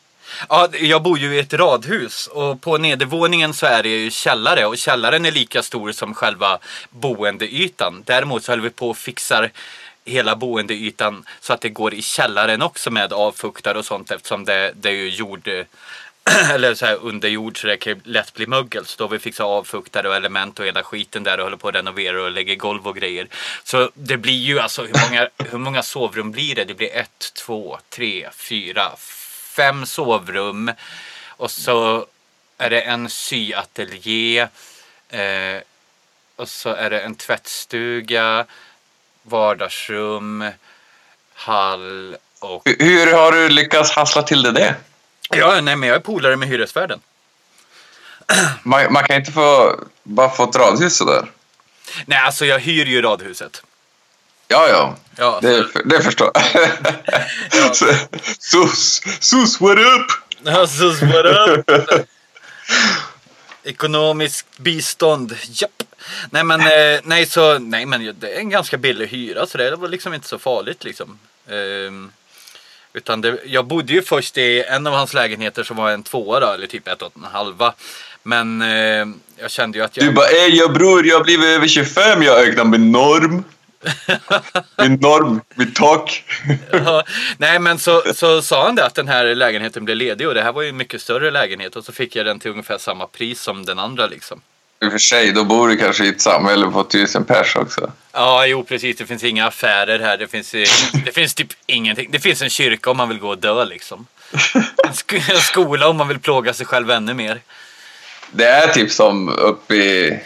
Ja, 0.49 0.67
jag 0.71 1.03
bor 1.03 1.19
ju 1.19 1.35
i 1.35 1.39
ett 1.39 1.53
radhus 1.53 2.27
och 2.27 2.61
på 2.61 2.77
nedervåningen 2.77 3.53
så 3.53 3.65
är 3.65 3.83
det 3.83 3.89
ju 3.89 4.11
källare 4.11 4.65
och 4.65 4.77
källaren 4.77 5.25
är 5.25 5.31
lika 5.31 5.63
stor 5.63 5.91
som 5.91 6.13
själva 6.13 6.59
boendeytan. 6.89 8.03
Däremot 8.05 8.43
så 8.43 8.51
håller 8.51 8.63
vi 8.63 8.69
på 8.69 8.89
och 8.89 8.97
fixar 8.97 9.51
hela 10.05 10.35
boendeytan 10.35 11.25
så 11.39 11.53
att 11.53 11.61
det 11.61 11.69
går 11.69 11.93
i 11.93 12.01
källaren 12.01 12.61
också 12.61 12.91
med 12.91 13.13
avfuktare 13.13 13.77
och 13.77 13.85
sånt 13.85 14.11
eftersom 14.11 14.45
det, 14.45 14.73
det 14.75 14.89
är 14.89 14.93
ju 14.93 15.09
jord 15.09 15.49
eller 16.53 16.75
så 16.75 16.86
här 16.86 16.98
under 17.01 17.30
jord 17.30 17.62
så 17.62 17.68
det 17.68 17.77
kan 17.77 18.01
lätt 18.03 18.34
bli 18.34 18.48
mögel. 18.48 18.86
Så 18.86 18.98
då 18.98 19.03
har 19.03 19.10
vi 19.10 19.20
fixat 19.20 19.46
avfuktare 19.46 20.10
och 20.10 20.15
element 20.15 20.60
och 20.60 20.65
hela 20.65 20.84
skiten 20.84 21.24
där 21.24 21.38
och 21.38 21.44
håller 21.44 21.58
på 21.58 21.68
att 21.68 21.75
renovera 21.75 22.24
och 22.24 22.32
lägger 22.32 22.56
golv 22.56 22.88
och 22.88 22.96
grejer. 22.96 23.27
Så 23.63 23.92
det 23.94 24.18
blir 24.18 24.39
ju 24.39 24.60
alltså 24.60 24.82
hur 24.82 25.10
många, 25.10 25.30
hur 25.51 25.58
många 25.58 25.84
sovrum 25.84 26.32
blir 26.32 26.56
det? 26.56 26.65
Det 26.65 26.74
blir 26.74 26.96
ett, 26.96 27.34
två, 27.34 27.80
tre, 27.89 28.30
fyra, 28.34 28.92
fem 29.56 29.86
sovrum. 29.86 30.72
Och 31.27 31.51
så 31.51 32.06
är 32.58 32.70
det 32.70 32.82
en 32.82 33.10
syateljé. 33.10 34.48
Eh, 35.10 35.62
och 36.36 36.50
så 36.50 36.70
är 36.70 36.89
det 36.89 37.00
en 37.00 37.15
tvättstuga, 37.15 38.46
vardagsrum, 39.24 40.50
hall 41.34 42.18
och... 42.39 42.62
Hur, 42.65 42.77
hur 42.80 43.13
har 43.13 43.32
du 43.32 43.50
lyckats 43.50 43.92
hassla 43.92 44.24
till 44.24 44.44
det 44.44 44.51
det? 44.51 44.75
Ja, 45.30 45.62
nej 45.62 45.75
men 45.75 45.89
jag 45.89 45.96
är 45.96 46.00
polare 46.00 46.36
med 46.36 46.48
hyresvärden. 46.48 47.00
Man, 48.63 48.94
man 48.94 49.03
kan 49.03 49.15
inte 49.15 49.32
få, 49.32 49.75
bara 50.03 50.30
få 50.30 50.50
ett 50.50 50.56
radhus 50.56 50.96
sådär. 50.96 51.25
Nej, 52.06 52.20
alltså 52.20 52.46
jag 52.46 52.60
hyr 52.60 52.86
ju 52.86 53.01
radhuset. 53.01 53.63
Ja, 54.48 54.68
ja. 54.70 54.96
Ja, 55.15 55.39
Det, 55.42 55.68
det 55.86 56.01
förstår 56.03 56.32
jag. 56.34 56.44
Sus, 58.39 59.01
sus, 59.20 59.62
what 59.62 59.77
up? 59.77 60.08
Alltså, 60.48 61.06
what 61.06 61.25
up? 61.25 62.08
Ekonomiskt 63.63 64.58
bistånd, 64.58 65.38
japp. 65.50 65.84
Nej 66.30 66.44
men, 66.44 66.62
eh, 66.62 67.00
nej, 67.03 67.25
så, 67.25 67.60
nej 67.60 67.86
men 67.86 68.15
det 68.20 68.36
är 68.36 68.39
en 68.39 68.50
ganska 68.50 68.77
billig 68.77 69.08
hyra 69.08 69.46
så 69.46 69.58
det 69.58 69.75
var 69.75 69.88
liksom 69.88 70.13
inte 70.13 70.27
så 70.27 70.39
farligt 70.39 70.84
liksom. 70.84 71.20
Ehm, 71.50 72.12
utan 72.93 73.21
det, 73.21 73.38
jag 73.45 73.65
bodde 73.65 73.93
ju 73.93 74.01
först 74.01 74.38
i 74.38 74.63
en 74.67 74.88
av 74.88 74.93
hans 74.93 75.13
lägenheter 75.13 75.63
som 75.63 75.77
var 75.77 75.91
en 75.91 76.03
tvåa 76.03 76.39
då, 76.39 76.47
eller 76.47 76.67
typ 76.67 76.88
ett 76.88 77.01
och 77.01 77.12
en 77.15 77.23
halva. 77.23 77.73
Men 78.23 78.62
eh, 78.62 79.07
jag 79.38 79.51
kände 79.51 79.77
ju 79.77 79.83
att 79.83 79.97
jag... 79.97 80.05
Du 80.05 80.12
bara, 80.12 80.27
ey 80.27 80.50
jag 80.50 80.73
bror, 80.73 81.05
jag 81.05 81.17
har 81.17 81.23
blivit 81.23 81.45
över 81.45 81.67
25, 81.67 82.23
jag 82.23 82.47
öknar 82.47 82.65
min 82.65 82.91
norm. 82.91 83.43
Min 84.77 84.93
norm, 84.93 85.41
mitt 85.55 85.75
tak. 85.75 86.23
Ja, 86.71 87.03
nej 87.38 87.59
men 87.59 87.79
så, 87.79 88.03
så 88.13 88.41
sa 88.41 88.65
han 88.65 88.75
det 88.75 88.85
att 88.85 88.95
den 88.95 89.07
här 89.07 89.35
lägenheten 89.35 89.85
blev 89.85 89.97
ledig 89.97 90.27
och 90.27 90.33
det 90.33 90.41
här 90.41 90.51
var 90.51 90.62
ju 90.62 90.69
en 90.69 90.77
mycket 90.77 91.01
större 91.01 91.31
lägenhet 91.31 91.75
och 91.75 91.85
så 91.85 91.91
fick 91.91 92.15
jag 92.15 92.25
den 92.25 92.39
till 92.39 92.51
ungefär 92.51 92.77
samma 92.77 93.07
pris 93.07 93.41
som 93.41 93.65
den 93.65 93.79
andra 93.79 94.07
liksom. 94.07 94.41
I 94.83 94.87
och 94.87 94.91
för 94.91 94.99
sig, 94.99 95.31
då 95.31 95.43
bor 95.43 95.67
du 95.67 95.77
kanske 95.77 96.05
i 96.05 96.09
ett 96.09 96.21
samhälle 96.21 96.65
på 96.67 96.83
tusen 96.83 97.25
pers 97.25 97.55
också. 97.55 97.91
Ja, 98.11 98.45
jo 98.45 98.63
precis. 98.63 98.97
Det 98.97 99.05
finns 99.05 99.23
inga 99.23 99.47
affärer 99.47 99.99
här. 99.99 100.17
Det 100.17 100.27
finns, 100.27 100.53
eh, 100.53 100.67
det 101.05 101.11
finns 101.11 101.33
typ 101.33 101.47
ingenting. 101.65 102.09
Det 102.11 102.19
finns 102.19 102.41
en 102.41 102.49
kyrka 102.49 102.91
om 102.91 102.97
man 102.97 103.09
vill 103.09 103.19
gå 103.19 103.29
och 103.29 103.37
dö 103.37 103.65
liksom. 103.65 104.05
En, 104.85 104.91
sk- 104.93 105.31
en 105.31 105.41
skola 105.41 105.87
om 105.87 105.97
man 105.97 106.07
vill 106.07 106.19
plåga 106.19 106.53
sig 106.53 106.65
själv 106.65 106.91
ännu 106.91 107.13
mer. 107.13 107.41
Det 108.31 108.45
är 108.45 108.67
typ 108.67 108.91
som 108.91 109.29
uppe 109.29 109.75
i, 109.75 110.19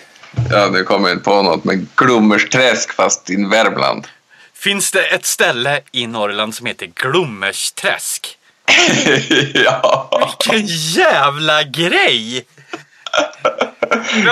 ja 0.52 0.70
nu 0.72 0.84
kommer 0.84 1.08
jag 1.10 1.16
inte 1.16 1.24
på 1.26 1.42
något, 1.42 1.64
men 1.64 1.90
Glommersträsk 1.96 2.94
fast 2.94 3.30
i 3.30 3.36
Värmland. 3.46 4.08
Finns 4.54 4.92
det 4.92 5.06
ett 5.06 5.26
ställe 5.26 5.80
i 5.92 6.08
Norrland 6.08 6.56
som 6.56 6.66
heter 6.66 6.86
Glommersträsk? 6.96 8.38
ja, 9.54 10.10
Vilken 10.52 10.66
jävla 10.68 11.64
grej! 11.64 12.46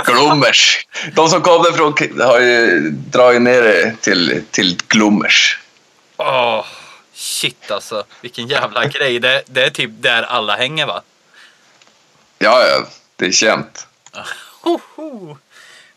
Glommers. 0.05 0.87
De 1.13 1.29
som 1.29 1.41
kom 1.41 1.63
därifrån 1.63 1.93
har 2.19 2.39
ju 2.39 2.89
dragit 2.89 3.41
ner 3.41 3.61
det 3.61 3.95
till, 4.01 4.43
till 4.51 4.77
Glommers. 4.87 5.59
Åh, 6.17 6.65
shit 7.13 7.71
alltså. 7.71 8.03
Vilken 8.21 8.47
jävla 8.47 8.85
grej. 8.85 9.19
Det, 9.19 9.43
det 9.45 9.63
är 9.63 9.69
typ 9.69 9.91
där 9.93 10.23
alla 10.23 10.55
hänger 10.55 10.85
va? 10.85 11.01
Ja, 12.39 12.65
ja, 12.67 12.85
det 13.15 13.25
är 13.25 13.31
känt. 13.31 13.87
Hoho. 14.61 15.37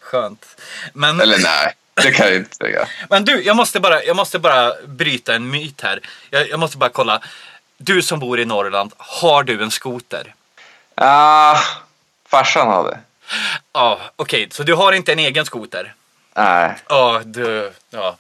Skönt. 0.01 0.47
Men, 0.93 1.21
Eller 1.21 1.39
nej, 1.39 1.75
det 1.95 2.11
kan 2.11 2.27
jag 2.27 2.37
inte 2.37 2.57
säga. 2.57 2.89
men 3.11 3.25
du, 3.25 3.43
jag 3.43 3.57
måste, 3.57 3.81
bara, 3.81 4.05
jag 4.05 4.17
måste 4.17 4.39
bara 4.39 4.73
bryta 4.87 5.35
en 5.35 5.51
myt 5.51 5.81
här. 5.81 6.01
Jag, 6.31 6.49
jag 6.51 6.61
måste 6.61 6.77
bara 6.77 6.91
kolla. 6.91 7.23
Du 7.79 8.03
som 8.03 8.19
bor 8.19 8.41
i 8.41 8.45
Norrland, 8.45 8.93
har 8.97 9.43
du 9.43 9.63
en 9.63 9.71
skoter? 9.71 10.35
Ah, 10.95 11.59
farsan 12.29 12.69
hade. 12.69 12.99
Ja, 13.73 14.01
okej. 14.17 14.49
så 14.51 14.63
du 14.63 14.75
har 14.75 14.93
inte 14.93 15.13
en 15.13 15.19
egen 15.19 15.47
skoter? 15.47 15.95
Nej. 16.35 16.75
Ja, 16.89 17.21
du... 17.25 17.73
Ja. 17.91 18.17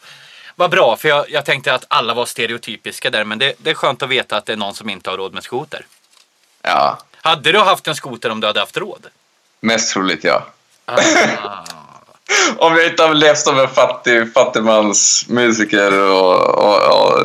Vad 0.56 0.70
bra, 0.70 0.96
för 0.96 1.08
jag, 1.08 1.30
jag 1.30 1.44
tänkte 1.44 1.74
att 1.74 1.84
alla 1.88 2.14
var 2.14 2.26
stereotypiska 2.26 3.10
där, 3.10 3.24
men 3.24 3.38
det, 3.38 3.52
det 3.58 3.70
är 3.70 3.74
skönt 3.74 4.02
att 4.02 4.08
veta 4.08 4.36
att 4.36 4.46
det 4.46 4.52
är 4.52 4.56
någon 4.56 4.74
som 4.74 4.88
inte 4.90 5.10
har 5.10 5.16
råd 5.16 5.34
med 5.34 5.42
skoter. 5.42 5.86
Ja, 6.62 6.98
Hade 7.22 7.52
du 7.52 7.58
haft 7.58 7.88
en 7.88 7.94
skoter 7.96 8.30
om 8.30 8.40
du 8.40 8.46
hade 8.46 8.60
haft 8.60 8.76
råd? 8.76 9.06
mest 9.60 9.92
troligt 9.92 10.24
ja. 10.24 10.46
Ah. 10.86 11.00
Om 12.58 12.76
jag 12.76 12.86
inte 12.86 13.02
hade 13.02 13.14
levt 13.14 13.38
som 13.38 13.58
en 13.58 13.68
fattig 13.68 14.32
fattigmansmusiker 14.32 16.10
och, 16.10 16.40
och, 16.54 17.02
och 17.02 17.20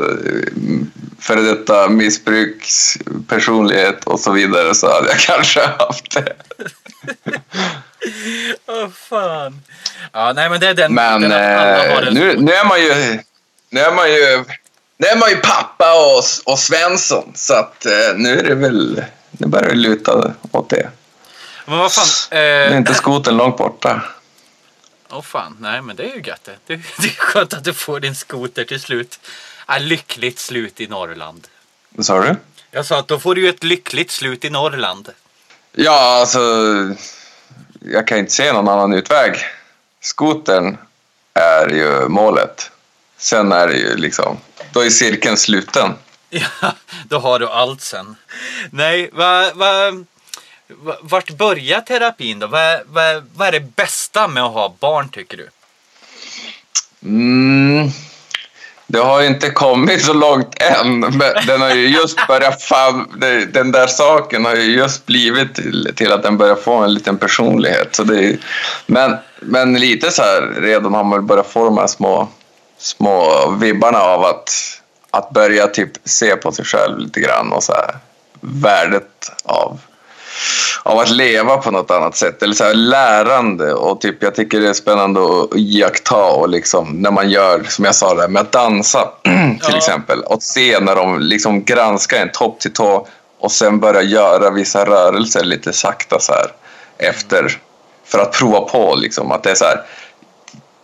före 1.23 1.41
detta 1.41 1.89
missbrukspersonlighet 1.89 4.03
och 4.03 4.19
så 4.19 4.31
vidare 4.31 4.75
så 4.75 4.93
hade 4.93 5.07
jag 5.07 5.19
kanske 5.19 5.61
haft 5.61 6.15
det. 6.15 6.33
Åh 8.67 8.89
fan. 8.89 9.61
Ja, 10.11 10.33
nej 10.33 10.49
men 10.49 10.59
det 10.59 10.67
är 10.67 10.73
den 10.73 10.93
Men 10.93 11.21
den 11.21 11.31
eh, 11.31 12.13
nu, 12.13 12.35
nu 12.37 12.53
är 12.53 12.65
man 12.65 12.81
ju 12.81 13.19
nu 13.69 13.79
är 13.79 13.91
man 13.91 14.11
ju 14.11 14.45
nu 14.97 15.07
är 15.07 15.17
man 15.17 15.29
ju 15.29 15.35
pappa 15.35 15.93
och, 15.93 16.23
och 16.53 16.59
Svensson 16.59 17.31
så 17.35 17.53
att 17.53 17.85
eh, 17.85 17.91
nu 18.15 18.39
är 18.39 18.43
det 18.43 18.55
väl 18.55 19.03
nu 19.31 19.47
börjar 19.47 19.69
det 19.69 19.75
luta 19.75 20.33
åt 20.51 20.69
det. 20.69 20.89
Men 21.65 21.77
vad 21.77 21.93
fan. 21.93 22.05
Nu 22.31 22.37
är 22.37 22.71
Eh, 22.71 22.77
inte 22.77 22.93
skoten 22.93 23.37
långt 23.37 23.57
borta. 23.57 24.01
Åh 25.15 25.21
fan, 25.21 25.57
nej 25.59 25.81
men 25.81 25.95
det 25.95 26.03
är 26.03 26.15
ju 26.15 26.21
gött 26.21 26.43
det. 26.43 26.57
Det, 26.65 26.75
det 26.75 27.07
är 27.07 27.15
skönt 27.17 27.53
att 27.53 27.63
du 27.63 27.73
får 27.73 27.99
din 27.99 28.15
skoter 28.15 28.63
till 28.63 28.79
slut. 28.79 29.19
Ja, 29.67 29.77
lyckligt 29.77 30.39
slut 30.39 30.81
i 30.81 30.87
Norrland. 30.87 31.47
Vad 31.89 32.05
sa 32.05 32.19
du? 32.19 32.35
Jag 32.71 32.85
sa 32.85 32.99
att 32.99 33.07
då 33.07 33.19
får 33.19 33.35
du 33.35 33.41
ju 33.41 33.49
ett 33.49 33.63
lyckligt 33.63 34.11
slut 34.11 34.45
i 34.45 34.49
Norrland. 34.49 35.09
Ja, 35.71 36.19
alltså. 36.19 36.39
Jag 37.79 38.07
kan 38.07 38.17
inte 38.17 38.31
se 38.31 38.53
någon 38.53 38.67
annan 38.67 38.93
utväg. 38.93 39.37
Skotern 40.01 40.77
är 41.33 41.69
ju 41.69 42.07
målet. 42.07 42.71
Sen 43.17 43.51
är 43.51 43.67
det 43.67 43.77
ju 43.77 43.95
liksom. 43.95 44.37
Då 44.71 44.79
är 44.79 44.89
cirkeln 44.89 45.37
sluten. 45.37 45.93
Ja, 46.61 46.73
då 47.05 47.19
har 47.19 47.39
du 47.39 47.47
allt 47.47 47.81
sen. 47.81 48.15
Nej, 48.71 49.09
vad... 49.13 49.55
Va, 49.55 49.91
va, 49.91 50.03
vart 51.01 51.31
börjar 51.31 51.81
terapin 51.81 52.39
då? 52.39 52.47
Vad 52.47 52.61
är, 52.61 52.81
vad 53.35 53.47
är 53.47 53.51
det 53.51 53.75
bästa 53.75 54.27
med 54.27 54.43
att 54.43 54.53
ha 54.53 54.75
barn 54.79 55.09
tycker 55.09 55.37
du? 55.37 55.49
Mm. 57.03 57.91
Det 58.87 58.99
har 58.99 59.21
inte 59.23 59.49
kommit 59.49 60.05
så 60.05 60.13
långt 60.13 60.61
än. 60.61 60.99
Men 60.99 61.33
den 61.47 61.61
har 61.61 61.69
ju 61.69 61.87
just 61.87 62.27
börjat 62.27 62.61
fan, 62.61 63.07
Den 63.53 63.71
där 63.71 63.87
saken 63.87 64.45
har 64.45 64.55
ju 64.55 64.61
just 64.61 65.05
blivit 65.05 65.55
till, 65.55 65.91
till 65.95 66.11
att 66.11 66.23
den 66.23 66.37
börjar 66.37 66.55
få 66.55 66.73
en 66.73 66.93
liten 66.93 67.17
personlighet. 67.17 67.95
Så 67.95 68.03
det 68.03 68.25
är, 68.25 68.37
men, 68.85 69.15
men 69.39 69.73
lite 69.73 70.11
så 70.11 70.21
här 70.21 70.61
redan 70.61 70.93
har 70.93 71.03
man 71.03 71.27
börjat 71.27 71.47
få 71.47 71.65
de 71.65 71.77
här 71.77 71.87
små, 71.87 72.27
små 72.77 73.49
vibbarna 73.61 73.99
av 73.99 74.23
att, 74.23 74.51
att 75.11 75.29
börja 75.29 75.67
typ 75.67 75.91
se 76.05 76.35
på 76.35 76.51
sig 76.51 76.65
själv 76.65 76.99
lite 76.99 77.19
grann 77.19 77.51
och 77.51 77.63
så 77.63 77.73
här, 77.73 77.97
värdet 78.41 79.31
av 79.43 79.79
av 80.83 80.99
att 80.99 81.09
leva 81.11 81.57
på 81.57 81.71
något 81.71 81.91
annat 81.91 82.15
sätt. 82.15 82.43
Eller 82.43 82.53
så 82.53 82.63
här, 82.63 82.73
lärande. 82.73 83.73
Och 83.73 84.01
typ, 84.01 84.23
jag 84.23 84.35
tycker 84.35 84.59
det 84.59 84.69
är 84.69 84.73
spännande 84.73 85.19
att 85.21 85.49
iaktta 85.55 86.25
och 86.25 86.49
liksom, 86.49 86.89
när 87.01 87.11
man 87.11 87.29
gör, 87.29 87.63
som 87.69 87.85
jag 87.85 87.95
sa, 87.95 88.13
där, 88.13 88.27
med 88.27 88.41
att 88.41 88.51
dansa 88.51 89.09
till 89.23 89.59
Ja. 89.69 89.77
exempel. 89.77 90.21
Och 90.23 90.43
se 90.43 90.79
när 90.79 90.95
de 90.95 91.19
liksom 91.19 91.63
granskar 91.63 92.17
en 92.17 92.31
topp 92.31 92.59
till 92.59 92.73
tå 92.73 93.07
och 93.39 93.51
sen 93.51 93.79
börja 93.79 94.01
göra 94.01 94.49
vissa 94.49 94.85
rörelser 94.85 95.43
lite 95.43 95.73
sakta 95.73 96.19
så 96.19 96.33
här 96.33 96.47
efter. 96.97 97.57
För 98.05 98.19
att 98.19 98.31
prova 98.31 98.61
på 98.61 98.95
liksom, 98.95 99.31
att 99.31 99.43
det 99.43 99.51
är 99.51 99.55
så 99.55 99.65
här, 99.65 99.81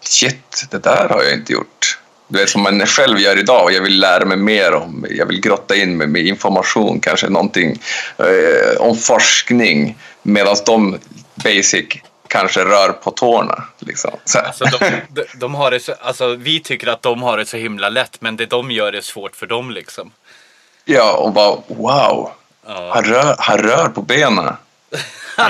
shit, 0.03 0.65
det 0.71 0.83
där 0.83 1.07
har 1.09 1.23
jag 1.23 1.33
inte 1.33 1.53
gjort. 1.53 1.99
Du 2.31 2.39
vet 2.39 2.49
som 2.49 2.61
man 2.61 2.85
själv 2.85 3.19
gör 3.19 3.37
idag 3.39 3.63
och 3.63 3.71
jag 3.71 3.81
vill 3.81 3.99
lära 3.99 4.25
mig 4.25 4.37
mer 4.37 4.73
om, 4.73 5.05
jag 5.09 5.25
vill 5.25 5.41
grotta 5.41 5.75
in 5.75 5.97
mig 5.97 6.07
med 6.07 6.21
information, 6.21 6.99
kanske 6.99 7.29
någonting 7.29 7.79
eh, 8.17 8.81
om 8.81 8.97
forskning 8.97 9.97
medan 10.21 10.55
de 10.65 10.97
basic 11.35 11.85
kanske 12.27 12.65
rör 12.65 12.89
på 12.91 13.11
tårna. 13.11 13.63
Liksom. 13.79 14.11
Så. 14.25 14.39
Alltså, 14.39 14.65
de, 14.65 14.91
de, 15.09 15.23
de 15.33 15.55
har 15.55 15.71
det 15.71 15.79
så, 15.79 15.93
alltså, 16.01 16.35
vi 16.35 16.59
tycker 16.59 16.87
att 16.87 17.01
de 17.01 17.23
har 17.23 17.37
det 17.37 17.45
så 17.45 17.57
himla 17.57 17.89
lätt, 17.89 18.21
men 18.21 18.37
det 18.37 18.45
de 18.45 18.71
gör 18.71 18.93
är 18.93 19.01
svårt 19.01 19.35
för 19.35 19.45
dem 19.45 19.71
liksom. 19.71 20.11
Ja, 20.85 21.11
och 21.17 21.33
bara 21.33 21.55
wow, 21.67 22.31
Ja. 22.67 22.91
han 22.93 23.03
rör, 23.03 23.35
han 23.39 23.57
rör 23.57 23.89
på 23.89 24.01
benen. 24.01 24.53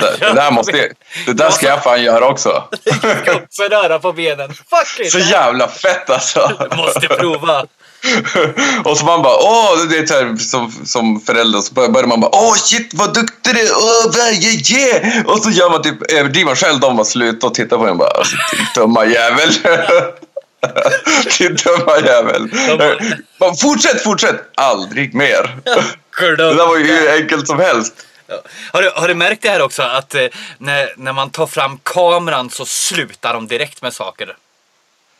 Det, 0.00 0.16
det 0.20 0.32
där, 0.32 0.50
måste, 0.50 0.88
det 1.26 1.32
där 1.32 1.50
ska 1.50 1.66
jag 1.66 1.82
fan 1.84 2.02
göra 2.02 2.28
också. 2.28 2.64
Också 3.42 3.62
röra 3.62 3.98
på 3.98 4.12
benen. 4.12 4.48
Fuck 4.48 5.06
it! 5.06 5.12
Så 5.12 5.18
jävla 5.18 5.68
fett 5.68 6.10
alltså. 6.10 6.52
Du 6.70 6.76
måste 6.76 7.08
prova. 7.08 7.66
och 8.84 8.98
så 8.98 9.04
man 9.04 9.22
bara, 9.22 9.36
åh, 9.36 9.88
det 9.90 9.98
är 9.98 10.06
så 10.06 10.14
här, 10.14 10.36
som, 10.36 10.72
som 10.84 11.20
förälder 11.20 11.60
så 11.60 11.74
börjar 11.74 12.06
man 12.06 12.20
bara, 12.20 12.30
åh 12.34 12.54
shit 12.54 12.90
vad 12.94 13.14
duktig 13.14 13.54
du 13.54 13.60
är, 13.60 13.70
åh, 13.72 14.16
yeah, 14.18 14.70
yeah. 14.72 15.26
Och 15.26 15.38
så 15.38 15.50
gör 15.50 15.70
man 15.70 15.82
typ, 15.82 16.12
överdriver 16.12 16.54
själv, 16.54 16.80
de 16.80 16.96
bara 16.96 17.04
slutar 17.04 17.48
och 17.48 17.54
tittar 17.54 17.76
på 17.76 17.86
en 17.86 17.98
bara, 17.98 18.10
alltså 18.10 18.36
dumma 18.74 19.06
jävel. 19.06 19.50
din 21.38 21.56
dumma 21.64 21.98
jävel. 21.98 22.48
Bara, 23.40 23.54
fortsätt, 23.54 24.02
fortsätt, 24.02 24.36
aldrig 24.54 25.14
mer. 25.14 25.56
det 26.18 26.36
där 26.36 26.66
var 26.66 26.76
ju 26.76 26.84
hur 26.84 27.10
enkelt 27.10 27.46
som 27.46 27.58
helst. 27.58 27.94
Ja. 28.30 28.42
Har, 28.72 28.82
du, 28.82 28.90
har 28.94 29.08
du 29.08 29.14
märkt 29.14 29.42
det 29.42 29.48
här 29.48 29.62
också 29.62 29.82
att 29.82 30.14
eh, 30.14 30.26
när, 30.58 30.94
när 30.96 31.12
man 31.12 31.30
tar 31.30 31.46
fram 31.46 31.78
kameran 31.82 32.50
så 32.50 32.64
slutar 32.66 33.34
de 33.34 33.46
direkt 33.46 33.82
med 33.82 33.94
saker? 33.94 34.36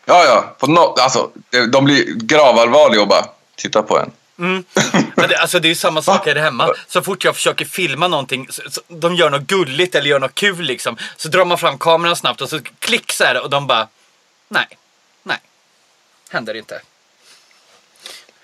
Ja, 0.05 0.25
ja, 0.25 0.55
på 0.59 0.67
no, 0.67 0.97
alltså, 1.01 1.31
de 1.73 1.85
blir 1.85 2.05
gravallvarliga 2.15 3.03
och 3.03 3.09
bara, 3.09 3.25
titta 3.57 3.83
på 3.83 3.99
en. 3.99 4.11
Mm. 4.39 4.65
Men 5.15 5.29
det, 5.29 5.37
alltså, 5.37 5.61
det 5.61 5.67
är 5.67 5.71
ju 5.71 5.75
samma 5.75 6.03
sak 6.11 6.27
här 6.27 6.37
hemma. 6.37 6.75
Så 6.87 7.03
fort 7.03 7.25
jag 7.25 7.35
försöker 7.35 7.65
filma 7.65 8.09
någonting, 8.09 8.47
så, 8.51 8.63
så, 8.71 8.81
de 8.89 9.15
gör 9.15 9.31
något 9.31 9.47
gulligt 9.47 9.95
eller 9.95 10.07
gör 10.07 10.21
något 10.21 10.35
kul 10.35 10.63
liksom. 10.63 10.97
Så 11.17 11.29
drar 11.29 11.45
man 11.45 11.59
fram 11.59 11.79
kameran 11.79 12.17
snabbt 12.17 12.41
och 12.41 12.51
så 12.51 12.61
klick 12.79 13.13
så 13.13 13.25
här 13.25 13.43
och 13.43 13.51
de 13.51 13.67
bara, 13.67 13.89
nej, 14.49 14.67
nej, 15.23 15.39
händer 16.31 16.55
inte. 16.55 16.81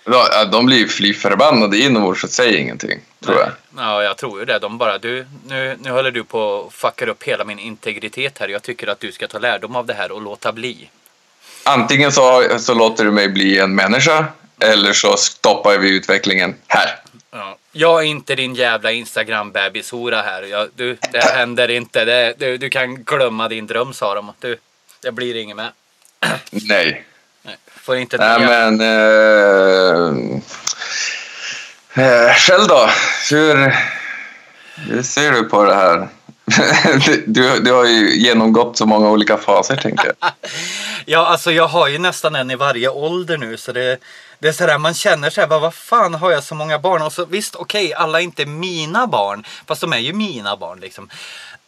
Ja, 0.04 0.44
De 0.44 0.66
blir 0.66 0.88
fly 0.88 1.14
förbannade 1.14 1.78
inombords 1.78 2.24
och 2.24 2.30
säger 2.30 2.58
ingenting, 2.58 3.00
tror 3.26 3.38
jag. 3.38 3.50
Ja, 3.76 4.02
jag 4.02 4.16
tror 4.16 4.38
ju 4.38 4.44
det. 4.44 4.58
De 4.58 4.78
bara, 4.78 4.98
du, 4.98 5.26
nu, 5.46 5.76
nu 5.82 5.90
håller 5.90 6.10
du 6.10 6.24
på 6.24 6.66
att 6.66 6.74
fucka 6.74 7.06
upp 7.06 7.22
hela 7.22 7.44
min 7.44 7.58
integritet 7.58 8.38
här. 8.38 8.48
Jag 8.48 8.62
tycker 8.62 8.86
att 8.86 9.00
du 9.00 9.12
ska 9.12 9.28
ta 9.28 9.38
lärdom 9.38 9.76
av 9.76 9.86
det 9.86 9.94
här 9.94 10.12
och 10.12 10.22
låta 10.22 10.52
bli. 10.52 10.90
Antingen 11.64 12.12
så, 12.12 12.58
så 12.58 12.74
låter 12.74 13.04
du 13.04 13.10
mig 13.10 13.28
bli 13.28 13.58
en 13.58 13.74
människa 13.74 14.24
eller 14.60 14.92
så 14.92 15.16
stoppar 15.16 15.78
vi 15.78 15.96
utvecklingen 15.96 16.54
här. 16.66 16.98
Ja. 17.30 17.56
Jag 17.72 18.00
är 18.00 18.06
inte 18.06 18.34
din 18.34 18.54
jävla 18.54 18.92
Instagram-bebishora 18.92 20.22
här. 20.22 20.42
Jag, 20.42 20.68
du, 20.74 20.96
det 21.12 21.20
händer 21.20 21.70
inte. 21.70 22.04
Det, 22.04 22.34
du, 22.38 22.56
du 22.56 22.68
kan 22.68 23.04
glömma 23.04 23.48
din 23.48 23.66
dröm, 23.66 23.92
sa 23.92 24.14
de. 24.14 24.32
Du, 24.40 24.56
det 25.02 25.12
blir 25.12 25.36
inget 25.36 25.56
med. 25.56 25.70
Nej. 26.50 27.04
Nej, 27.42 27.56
får 27.66 27.96
inte 27.96 28.16
Nej 28.16 28.40
men... 28.40 28.80
Eh, 28.80 30.40
eh, 31.96 32.34
själv 32.34 32.66
då? 32.68 32.90
Hur, 33.30 33.76
hur 34.76 35.02
ser 35.02 35.32
du 35.32 35.44
på 35.44 35.64
det 35.64 35.74
här? 35.74 36.08
du, 37.26 37.60
du 37.60 37.72
har 37.72 37.84
ju 37.84 38.16
genomgått 38.18 38.76
så 38.76 38.86
många 38.86 39.10
olika 39.10 39.36
faser, 39.36 39.76
tänker 39.76 40.06
jag. 40.06 40.32
Ja, 41.08 41.26
alltså 41.26 41.52
jag 41.52 41.68
har 41.68 41.88
ju 41.88 41.98
nästan 41.98 42.34
en 42.34 42.50
i 42.50 42.54
varje 42.54 42.88
ålder 42.88 43.38
nu. 43.38 43.56
Så 43.56 43.72
det, 43.72 43.98
det 44.38 44.48
är 44.48 44.52
sådär, 44.52 44.78
man 44.78 44.94
känner 44.94 45.30
såhär, 45.30 45.48
vad 45.48 45.74
fan 45.74 46.14
har 46.14 46.30
jag 46.30 46.44
så 46.44 46.54
många 46.54 46.78
barn? 46.78 47.02
Och 47.02 47.12
så 47.12 47.24
visst, 47.24 47.54
okej, 47.54 47.94
alla 47.94 48.20
är 48.20 48.24
inte 48.24 48.46
mina 48.46 49.06
barn. 49.06 49.44
Fast 49.66 49.80
de 49.80 49.92
är 49.92 49.98
ju 49.98 50.12
mina 50.12 50.56
barn 50.56 50.80
liksom. 50.80 51.08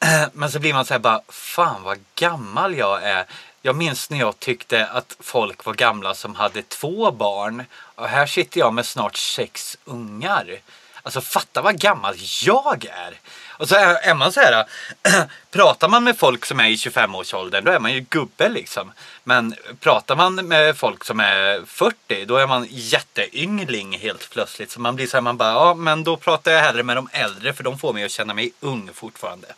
Men 0.32 0.50
så 0.50 0.58
blir 0.58 0.74
man 0.74 0.84
så 0.84 0.94
här 0.94 0.98
bara, 0.98 1.20
fan 1.28 1.82
vad 1.82 1.98
gammal 2.14 2.76
jag 2.76 3.02
är. 3.02 3.24
Jag 3.68 3.76
minns 3.76 4.10
när 4.10 4.18
jag 4.18 4.38
tyckte 4.38 4.86
att 4.86 5.16
folk 5.20 5.64
var 5.64 5.74
gamla 5.74 6.14
som 6.14 6.34
hade 6.34 6.62
två 6.62 7.10
barn. 7.10 7.64
Och 7.72 8.08
här 8.08 8.26
sitter 8.26 8.60
jag 8.60 8.74
med 8.74 8.86
snart 8.86 9.16
sex 9.16 9.78
ungar. 9.84 10.60
Alltså 11.02 11.20
fatta 11.20 11.62
vad 11.62 11.80
gammal 11.80 12.14
jag 12.42 12.84
är. 12.84 13.20
Och 13.48 13.68
så 13.68 13.74
är, 13.74 13.94
är 13.94 14.14
man 14.14 14.32
så 14.32 14.40
här, 14.40 14.64
pratar 15.50 15.88
man 15.88 16.04
med 16.04 16.18
folk 16.18 16.44
som 16.44 16.60
är 16.60 16.68
i 16.68 16.76
25-årsåldern 16.76 17.64
då 17.64 17.70
är 17.70 17.78
man 17.78 17.92
ju 17.92 18.00
gubbe 18.00 18.48
liksom. 18.48 18.92
Men 19.24 19.54
pratar 19.80 20.16
man 20.16 20.34
med 20.34 20.76
folk 20.76 21.04
som 21.04 21.20
är 21.20 21.64
40 21.66 22.24
då 22.24 22.36
är 22.36 22.46
man 22.46 22.66
jätteyngling 22.70 23.98
helt 23.98 24.30
plötsligt. 24.30 24.70
Så 24.70 24.80
man 24.80 24.96
blir 24.96 25.06
så 25.06 25.16
här, 25.16 25.22
man 25.22 25.36
bara, 25.36 25.52
ja 25.52 25.74
men 25.74 26.04
då 26.04 26.16
pratar 26.16 26.52
jag 26.52 26.60
hellre 26.60 26.82
med 26.82 26.96
de 26.96 27.08
äldre 27.12 27.52
för 27.52 27.64
de 27.64 27.78
får 27.78 27.92
mig 27.92 28.04
att 28.04 28.10
känna 28.10 28.34
mig 28.34 28.52
ung 28.60 28.90
fortfarande. 28.94 29.48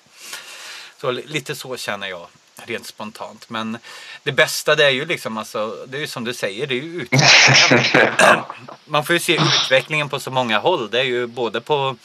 Så 1.00 1.10
lite 1.10 1.54
så 1.54 1.76
känner 1.76 2.06
jag 2.06 2.26
rent 2.66 2.86
spontant. 2.86 3.50
Men 3.50 3.78
det 4.22 4.32
bästa 4.32 4.76
det 4.76 4.84
är 4.84 4.90
ju 4.90 5.04
liksom 5.04 5.38
alltså, 5.38 5.86
det 5.88 5.96
är 5.96 6.00
ju 6.00 6.06
som 6.06 6.24
du 6.24 6.34
säger, 6.34 6.66
det 6.66 6.74
är 6.74 6.82
ju 6.82 7.02
utvecklingen. 7.02 8.44
Man 8.84 9.04
får 9.04 9.12
ju 9.12 9.20
se 9.20 9.34
utvecklingen 9.34 10.08
på 10.08 10.20
så 10.20 10.30
många 10.30 10.58
håll. 10.58 10.90
Det 10.90 11.00
är 11.00 11.04
ju 11.04 11.26
både 11.26 11.60
på 11.60 11.96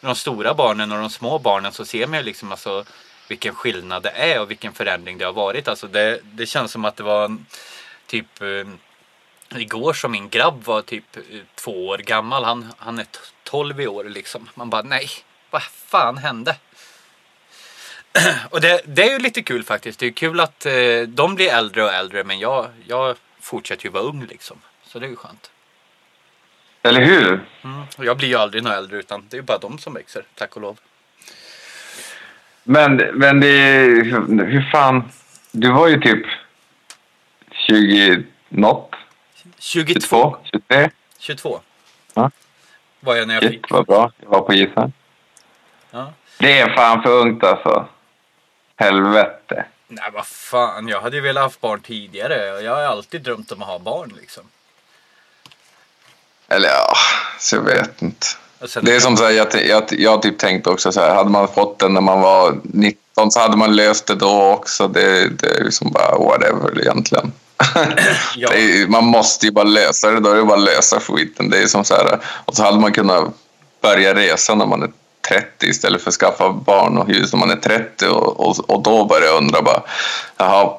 de 0.00 0.14
stora 0.14 0.54
barnen 0.54 0.92
och 0.92 0.98
de 0.98 1.10
små 1.10 1.38
barnen 1.38 1.72
så 1.72 1.84
ser 1.84 2.06
man 2.06 2.18
ju 2.18 2.24
liksom 2.24 2.50
alltså 2.52 2.84
vilken 3.28 3.54
skillnad 3.54 4.02
det 4.02 4.10
är 4.10 4.40
och 4.40 4.50
vilken 4.50 4.72
förändring 4.72 5.18
det 5.18 5.24
har 5.24 5.32
varit. 5.32 5.68
Alltså 5.68 5.86
det, 5.86 6.20
det 6.22 6.46
känns 6.46 6.72
som 6.72 6.84
att 6.84 6.96
det 6.96 7.02
var 7.02 7.36
typ 8.06 8.42
eh, 8.42 9.60
igår 9.60 9.92
som 9.92 10.12
min 10.12 10.28
grabb 10.28 10.64
var 10.64 10.82
typ 10.82 11.16
eh, 11.16 11.22
två 11.54 11.86
år 11.86 11.98
gammal. 11.98 12.44
Han, 12.44 12.72
han 12.78 12.98
är 12.98 13.06
12 13.44 13.80
i 13.80 13.86
år 13.86 14.04
liksom. 14.04 14.48
Man 14.54 14.70
bara 14.70 14.82
nej, 14.82 15.08
vad 15.50 15.62
fan 15.62 16.18
hände? 16.18 16.56
Och 18.50 18.60
det, 18.60 18.80
det 18.86 19.02
är 19.02 19.12
ju 19.12 19.18
lite 19.18 19.42
kul 19.42 19.62
faktiskt. 19.64 19.98
Det 20.00 20.06
är 20.06 20.10
kul 20.10 20.40
att 20.40 20.66
eh, 20.66 20.72
de 21.08 21.34
blir 21.34 21.48
äldre 21.52 21.84
och 21.84 21.92
äldre 21.92 22.24
men 22.24 22.38
jag, 22.38 22.66
jag 22.86 23.16
fortsätter 23.40 23.84
ju 23.84 23.90
vara 23.90 24.02
ung 24.02 24.26
liksom. 24.26 24.56
Så 24.86 24.98
det 24.98 25.06
är 25.06 25.10
ju 25.10 25.16
skönt. 25.16 25.50
Eller 26.82 27.04
hur? 27.04 27.40
Mm. 27.64 27.82
Och 27.98 28.04
jag 28.04 28.16
blir 28.16 28.28
ju 28.28 28.34
aldrig 28.36 28.62
någon 28.62 28.72
äldre 28.72 28.98
utan 28.98 29.24
det 29.28 29.36
är 29.36 29.38
ju 29.38 29.42
bara 29.46 29.58
de 29.58 29.78
som 29.78 29.94
växer, 29.94 30.24
tack 30.34 30.56
och 30.56 30.62
lov. 30.62 30.78
Men, 32.62 32.96
men 32.96 33.40
det 33.40 33.46
hur, 33.48 34.44
hur 34.46 34.70
fan... 34.72 35.04
Du 35.52 35.70
var 35.72 35.88
ju 35.88 36.00
typ 36.00 36.26
20 37.68 38.22
något? 38.48 38.90
22. 39.58 40.00
22? 40.00 40.36
23? 40.68 40.90
22 41.18 41.60
Ja. 42.14 42.30
var 43.00 43.16
jag 43.16 43.28
när 43.28 43.34
jag 43.34 43.42
Shit, 43.42 43.52
fick. 43.52 43.70
vad 43.70 43.86
bra. 43.86 44.12
Jag 44.22 44.28
var 44.28 44.40
på 44.40 44.52
gisslan. 44.54 44.92
Ja. 45.90 46.12
Det 46.38 46.58
är 46.58 46.74
fan 46.76 47.02
för 47.02 47.10
ungt 47.10 47.44
alltså. 47.44 47.88
Helvete. 48.76 49.64
Nej 49.88 50.10
vad 50.12 50.26
fan, 50.26 50.88
jag 50.88 51.00
hade 51.00 51.16
ju 51.16 51.22
velat 51.22 51.42
ha 51.42 51.52
barn 51.60 51.80
tidigare. 51.80 52.62
Jag 52.62 52.74
har 52.74 52.82
alltid 52.82 53.22
drömt 53.22 53.52
om 53.52 53.62
att 53.62 53.68
ha 53.68 53.78
barn 53.78 54.12
liksom. 54.20 54.42
Eller 56.48 56.68
ja, 56.68 56.94
så 57.38 57.56
jag 57.56 57.62
vet 57.62 58.02
inte. 58.02 58.26
Det 58.82 58.96
är 58.96 59.00
som 59.00 59.16
så 59.16 59.24
här, 59.24 59.30
jag, 59.30 59.66
jag, 59.66 59.84
jag 59.90 60.10
har 60.10 60.18
typ 60.18 60.38
tänkt 60.38 60.66
också 60.66 60.92
så 60.92 61.00
här, 61.00 61.14
hade 61.14 61.30
man 61.30 61.48
fått 61.48 61.78
den 61.78 61.94
när 61.94 62.00
man 62.00 62.20
var 62.20 62.60
19 62.62 63.30
så 63.30 63.40
hade 63.40 63.56
man 63.56 63.76
löst 63.76 64.06
det 64.06 64.14
då 64.14 64.52
också. 64.52 64.88
Det, 64.88 65.28
det 65.28 65.46
är 65.46 65.64
liksom 65.64 65.92
bara 65.92 66.18
whatever 66.18 66.80
egentligen. 66.80 67.32
Ja. 68.36 68.52
Är, 68.52 68.86
man 68.86 69.04
måste 69.04 69.46
ju 69.46 69.52
bara 69.52 69.64
lösa 69.64 70.10
det, 70.10 70.20
då 70.20 70.30
är 70.30 70.36
det 70.36 70.44
bara 70.44 70.58
att 70.58 70.64
lösa 70.64 71.00
skiten. 71.00 71.50
Det 71.50 71.58
är 71.58 71.66
som 71.66 71.84
så 71.84 71.94
här, 71.94 72.20
och 72.44 72.56
så 72.56 72.62
hade 72.62 72.78
man 72.80 72.92
kunnat 72.92 73.34
börja 73.80 74.14
resa 74.14 74.54
när 74.54 74.66
man 74.66 74.82
är 74.82 74.90
30 75.28 75.66
istället 75.66 76.02
för 76.02 76.10
att 76.10 76.14
skaffa 76.14 76.52
barn 76.52 76.98
och 76.98 77.08
hus 77.08 77.32
när 77.32 77.40
man 77.40 77.50
är 77.50 77.56
30 77.56 78.06
och, 78.06 78.40
och, 78.40 78.70
och 78.70 78.82
då 78.82 79.04
börjar 79.04 79.26
jag 79.26 79.36
undra 79.36 79.62
bara, 79.62 79.82
jaha, 80.36 80.78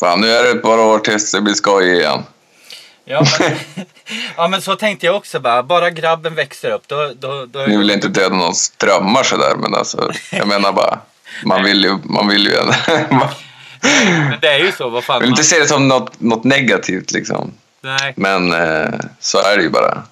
fan 0.00 0.20
nu 0.20 0.30
är 0.30 0.42
det 0.42 0.50
ett 0.50 0.62
par 0.62 0.78
år 0.78 0.98
tills 0.98 1.32
det 1.32 1.40
blir 1.40 1.54
skoj 1.54 1.92
igen. 1.98 2.22
Ja 3.04 3.24
men, 3.38 3.52
ja 4.36 4.48
men 4.48 4.62
så 4.62 4.76
tänkte 4.76 5.06
jag 5.06 5.16
också 5.16 5.40
bara. 5.40 5.62
Bara 5.62 5.90
grabben 5.90 6.34
växer 6.34 6.70
upp 6.70 6.88
då... 6.88 7.12
då, 7.18 7.46
då 7.46 7.58
Nu 7.58 7.78
vill 7.78 7.88
jag 7.88 7.96
inte 7.96 8.08
döda 8.08 8.36
någons 8.36 8.70
drömmar 8.70 9.22
sådär, 9.22 9.54
men 9.56 9.74
alltså, 9.74 10.12
jag 10.32 10.48
menar 10.48 10.72
bara, 10.72 10.98
man 11.44 11.64
vill 11.64 11.84
ju, 11.84 11.98
man 12.04 12.28
vill 12.28 12.46
ju, 12.46 12.52
man 13.10 13.28
Men 14.30 14.40
det 14.40 14.48
är 14.48 14.58
ju 14.58 14.72
så, 14.72 14.88
vad 14.88 15.04
fan. 15.04 15.20
vill 15.20 15.30
Man, 15.30 15.38
inte 15.38 15.48
se 15.48 15.58
det 15.58 15.66
som 15.66 15.88
något, 15.88 16.20
något 16.20 16.44
negativt 16.44 17.12
liksom. 17.12 17.52
nej, 17.80 18.12
Men 18.16 18.52
eh, 18.52 18.94
så 19.20 19.38
är 19.38 19.56
det 19.56 19.62
ju 19.62 19.70
bara. 19.70 20.02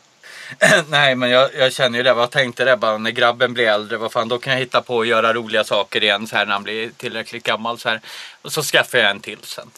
nej 0.88 1.14
men 1.14 1.30
jag, 1.30 1.54
jag 1.54 1.72
känner 1.72 1.98
ju 1.98 2.02
det. 2.02 2.14
Vad 2.14 2.30
tänkte 2.30 2.64
det 2.64 2.76
bara 2.76 2.98
när 2.98 3.10
grabben 3.10 3.54
blir 3.54 3.66
äldre. 3.66 3.96
Vad 3.96 4.12
fan 4.12 4.28
då 4.28 4.38
kan 4.38 4.52
jag 4.52 4.60
hitta 4.60 4.82
på 4.82 5.00
att 5.00 5.06
göra 5.06 5.34
roliga 5.34 5.64
saker 5.64 6.02
igen 6.02 6.26
så 6.26 6.36
här 6.36 6.46
när 6.46 6.52
han 6.52 6.62
blir 6.62 6.90
tillräckligt 6.90 7.44
gammal 7.44 7.78
så 7.78 7.88
här. 7.88 8.00
Och 8.42 8.52
så 8.52 8.62
skaffar 8.62 8.98
jag 8.98 9.10
en 9.10 9.20
till 9.20 9.42
sen. 9.42 9.70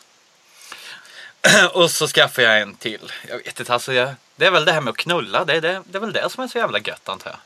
Och 1.73 1.91
så 1.91 2.09
skaffar 2.09 2.43
jag 2.43 2.61
en 2.61 2.75
till. 2.75 3.13
Jag 3.29 3.37
vet 3.37 3.61
inte 3.61 3.73
alltså. 3.73 3.93
Jag, 3.93 4.15
det 4.37 4.47
är 4.47 4.51
väl 4.51 4.65
det 4.65 4.73
här 4.73 4.81
med 4.81 4.91
att 4.91 4.97
knulla. 4.97 5.45
Det, 5.45 5.53
är 5.53 5.61
det, 5.61 5.83
det 5.87 5.99
är 5.99 6.01
väl 6.01 6.13
det 6.13 6.31
som 6.31 6.45
är 6.45 6.49
så 6.49 6.59
jävla 6.59 6.79
gött 6.79 7.09
antar 7.09 7.31
jag. 7.31 7.39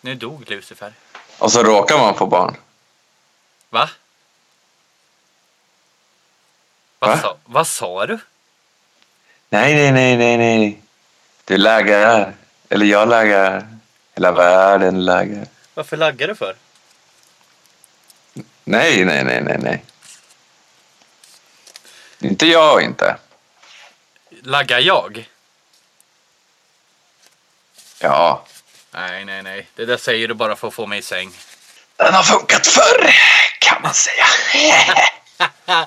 Nu 0.00 0.14
dog 0.14 0.50
Lucifer. 0.50 0.92
Och 1.38 1.52
så 1.52 1.62
råkar 1.62 1.98
man 1.98 2.14
få 2.14 2.26
barn. 2.26 2.56
Va? 3.70 3.90
Vad, 6.98 7.10
Va? 7.10 7.18
Sa, 7.18 7.36
vad 7.44 7.66
sa 7.66 8.06
du? 8.06 8.18
Nej, 9.52 9.74
nej, 9.74 9.92
nej, 9.92 10.16
nej, 10.16 10.36
nej. 10.38 10.82
Du 11.44 11.56
laggar. 11.56 12.34
Eller 12.68 12.86
jag 12.86 13.08
laggar. 13.08 13.68
Hela 14.14 14.32
världen 14.32 15.04
laggar. 15.04 15.46
Varför 15.74 15.96
laggar 15.96 16.28
du 16.28 16.34
för? 16.34 16.56
Nej, 18.64 19.04
nej, 19.04 19.24
nej, 19.24 19.42
nej, 19.42 19.58
nej. 19.58 19.84
Inte 22.20 22.46
jag 22.46 22.82
inte. 22.82 23.16
Laggar 24.42 24.78
jag? 24.78 25.28
Ja. 28.00 28.44
Nej, 28.90 29.24
nej, 29.24 29.42
nej. 29.42 29.68
Det 29.74 29.84
där 29.84 29.96
säger 29.96 30.28
du 30.28 30.34
bara 30.34 30.56
för 30.56 30.68
att 30.68 30.74
få 30.74 30.86
mig 30.86 30.98
i 30.98 31.02
säng. 31.02 31.30
Den 31.96 32.14
har 32.14 32.22
funkat 32.22 32.66
förr, 32.66 33.14
kan 33.58 33.82
man 33.82 33.94
säga. 33.94 34.26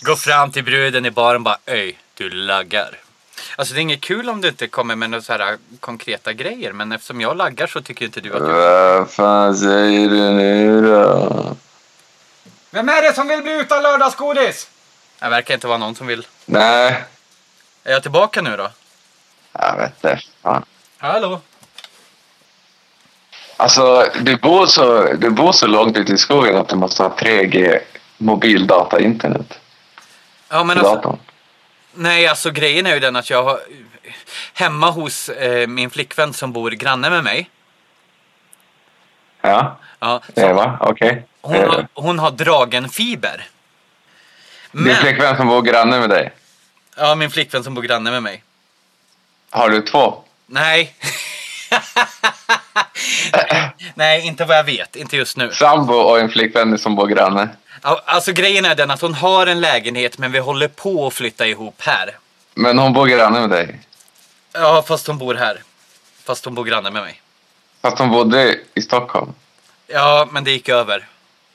Gå 0.00 0.16
fram 0.16 0.52
till 0.52 0.64
bruden 0.64 1.06
i 1.06 1.10
baren 1.10 1.42
bara 1.42 1.58
Öj, 1.66 1.98
du 2.18 2.30
laggar. 2.30 2.98
Alltså 3.56 3.74
det 3.74 3.80
är 3.80 3.82
inget 3.82 4.00
kul 4.00 4.28
om 4.28 4.40
du 4.40 4.48
inte 4.48 4.66
kommer 4.66 4.96
med 4.96 5.10
några 5.10 5.22
så 5.22 5.32
här 5.32 5.58
konkreta 5.80 6.32
grejer. 6.32 6.72
Men 6.72 6.92
eftersom 6.92 7.20
jag 7.20 7.36
laggar 7.36 7.66
så 7.66 7.80
tycker 7.82 8.04
inte 8.04 8.20
du 8.20 8.32
att 8.34 8.48
jag... 8.48 8.98
Vad 8.98 9.10
fan 9.10 9.56
säger 9.56 10.08
du 10.08 10.30
nu 10.30 10.82
då? 10.82 11.56
Vem 12.70 12.88
är 12.88 13.02
det 13.02 13.14
som 13.14 13.28
vill 13.28 13.42
bli 13.42 13.52
utan 13.60 13.82
lördagsgodis? 13.82 14.70
Det 15.20 15.28
verkar 15.28 15.54
inte 15.54 15.66
vara 15.66 15.78
någon 15.78 15.94
som 15.94 16.06
vill. 16.06 16.26
Nej, 16.44 17.04
Är 17.84 17.92
jag 17.92 18.02
tillbaka 18.02 18.42
nu 18.42 18.56
då? 18.56 18.70
jag 19.52 19.76
vet 19.76 19.92
inte. 19.94 20.20
Fan. 20.42 20.64
Hallå? 20.98 21.40
Alltså, 23.56 24.06
du 24.20 24.36
bor, 24.36 24.66
så, 24.66 25.12
du 25.12 25.30
bor 25.30 25.52
så 25.52 25.66
långt 25.66 25.96
ute 25.96 26.12
i 26.12 26.18
skogen 26.18 26.56
att 26.56 26.68
du 26.68 26.76
måste 26.76 27.02
ha 27.02 27.16
3G 27.16 27.78
mobildata 28.18 29.00
internet 29.00 29.58
Ja 30.48 30.64
men 30.64 30.78
alltså, 30.78 30.94
datorn. 30.94 31.18
Nej 31.98 32.26
alltså 32.26 32.50
grejen 32.50 32.86
är 32.86 32.94
ju 32.94 33.00
den 33.00 33.16
att 33.16 33.30
jag 33.30 33.42
har 33.44 33.60
hemma 34.54 34.90
hos 34.90 35.28
eh, 35.28 35.66
min 35.66 35.90
flickvän 35.90 36.32
som 36.32 36.52
bor 36.52 36.70
granne 36.70 37.10
med 37.10 37.24
mig. 37.24 37.50
Ja, 39.40 39.78
Ja, 40.00 40.22
Eva, 40.36 40.78
okej. 40.80 41.26
hon, 41.40 41.56
Eh, 41.56 41.68
har, 41.70 41.86
hon 41.94 42.18
har 42.18 42.30
dragen 42.30 42.88
fiber. 42.88 43.46
Din 44.72 44.82
Men, 44.82 44.96
flickvän 44.96 45.36
som 45.36 45.48
bor 45.48 45.62
granne 45.62 46.00
med 46.00 46.10
dig, 46.10 46.32
ja 46.96 47.14
min 47.14 47.30
flickvän 47.30 47.64
som 47.64 47.74
bor 47.74 47.82
granne 47.82 48.10
med 48.10 48.22
mig. 48.22 48.42
har 49.50 49.68
du 49.68 49.82
två? 49.82 50.22
Nej. 50.46 50.94
Nej, 53.94 54.26
inte 54.26 54.44
vad 54.44 54.56
jag 54.56 54.64
vet. 54.64 54.96
Inte 54.96 55.16
just 55.16 55.36
nu. 55.36 55.50
Sambo 55.52 55.94
och 55.94 56.20
en 56.20 56.28
flickvän 56.28 56.78
som 56.78 56.96
bor 56.96 57.06
granne? 57.06 57.48
Alltså 57.82 58.32
grejen 58.32 58.64
är 58.64 58.74
den 58.74 58.90
att 58.90 59.00
hon 59.00 59.14
har 59.14 59.46
en 59.46 59.60
lägenhet 59.60 60.18
men 60.18 60.32
vi 60.32 60.38
håller 60.38 60.68
på 60.68 61.06
att 61.06 61.14
flytta 61.14 61.46
ihop 61.46 61.74
här. 61.78 62.18
Men 62.54 62.78
hon 62.78 62.92
bor 62.92 63.06
granne 63.06 63.40
med 63.40 63.50
dig? 63.50 63.80
Ja, 64.52 64.84
fast 64.88 65.06
hon 65.06 65.18
bor 65.18 65.34
här. 65.34 65.62
Fast 66.24 66.44
hon 66.44 66.54
bor 66.54 66.64
granne 66.64 66.90
med 66.90 67.02
mig. 67.02 67.22
Fast 67.82 67.98
hon 67.98 68.10
bodde 68.10 68.58
i 68.74 68.82
Stockholm? 68.82 69.32
Ja, 69.86 70.28
men 70.30 70.44
det 70.44 70.50
gick 70.50 70.68
över. 70.68 71.06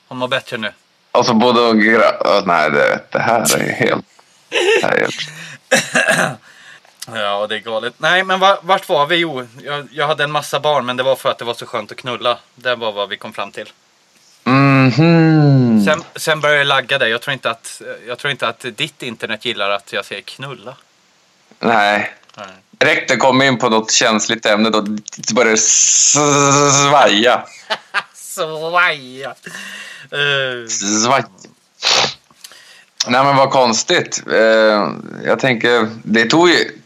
Hon 0.08 0.18
mår 0.18 0.28
bättre 0.28 0.56
nu. 0.56 0.72
Och 1.12 1.26
så 1.26 1.34
bodde 1.34 1.60
hon 1.60 1.80
gra- 1.80 2.18
oh, 2.20 2.46
Nej, 2.46 2.70
det, 2.70 3.00
det 3.10 3.18
här 3.18 3.56
är 3.56 3.72
helt... 3.72 4.04
Det 4.48 4.86
här 4.86 4.92
är 4.92 5.00
helt... 5.00 6.38
Ja, 7.14 7.46
det 7.46 7.54
är 7.54 7.58
galet. 7.58 7.94
Nej, 7.98 8.24
men 8.24 8.40
va- 8.40 8.58
vart 8.62 8.88
var 8.88 9.06
vi? 9.06 9.16
Jo, 9.16 9.46
jag, 9.64 9.88
jag 9.92 10.06
hade 10.06 10.24
en 10.24 10.30
massa 10.32 10.60
barn 10.60 10.86
men 10.86 10.96
det 10.96 11.02
var 11.02 11.16
för 11.16 11.30
att 11.30 11.38
det 11.38 11.44
var 11.44 11.54
så 11.54 11.66
skönt 11.66 11.92
att 11.92 11.98
knulla. 11.98 12.38
Det 12.54 12.74
var 12.74 12.92
vad 12.92 13.08
vi 13.08 13.16
kom 13.16 13.32
fram 13.32 13.52
till. 13.52 13.68
Mhm. 14.44 15.84
Sen, 15.84 16.02
sen 16.16 16.40
började 16.40 16.58
jag 16.60 16.66
lagga 16.66 16.98
det. 16.98 17.08
Jag 17.08 17.20
tror, 17.20 17.32
inte 17.32 17.50
att, 17.50 17.82
jag 18.06 18.18
tror 18.18 18.30
inte 18.30 18.48
att 18.48 18.64
ditt 18.76 19.02
internet 19.02 19.44
gillar 19.44 19.70
att 19.70 19.92
jag 19.92 20.04
säger 20.04 20.22
knulla. 20.22 20.76
Nej. 21.60 22.14
Nej. 22.36 22.46
direkt 22.70 23.08
det 23.08 23.16
kom 23.16 23.42
in 23.42 23.58
på 23.58 23.68
något 23.68 23.92
känsligt 23.92 24.46
ämne 24.46 24.70
då 24.70 24.82
började 25.34 25.50
det 25.50 25.56
svaja. 25.58 27.44
Svaja. 28.14 29.34
Uh, 30.12 30.68
Svaj. 30.68 31.24
Nej 33.06 33.24
men 33.24 33.36
vad 33.36 33.50
konstigt. 33.50 34.22
Eh, 34.32 34.88
jag 35.24 35.38
tänker, 35.38 35.88
det 36.02 36.24
tog 36.24 36.48
ju... 36.48 36.78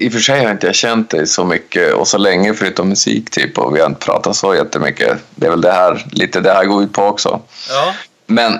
I 0.00 0.08
och 0.08 0.12
för 0.12 0.20
sig 0.20 0.44
har 0.44 0.50
inte 0.50 0.66
jag 0.66 0.74
känt 0.74 1.10
dig 1.10 1.26
så 1.26 1.44
mycket 1.44 1.92
och 1.92 2.08
så 2.08 2.18
länge 2.18 2.54
förutom 2.54 2.88
musik 2.88 3.30
typ 3.30 3.58
och 3.58 3.76
vi 3.76 3.80
har 3.80 3.86
inte 3.86 4.06
pratat 4.06 4.36
så 4.36 4.54
jättemycket. 4.54 5.18
Det 5.34 5.46
är 5.46 5.50
väl 5.50 5.60
det 5.60 5.72
här, 5.72 6.06
lite 6.12 6.40
det 6.40 6.52
här 6.52 6.64
går 6.64 6.82
ut 6.82 6.92
på 6.92 7.02
också. 7.02 7.40
ja. 7.68 7.94
Men 8.26 8.58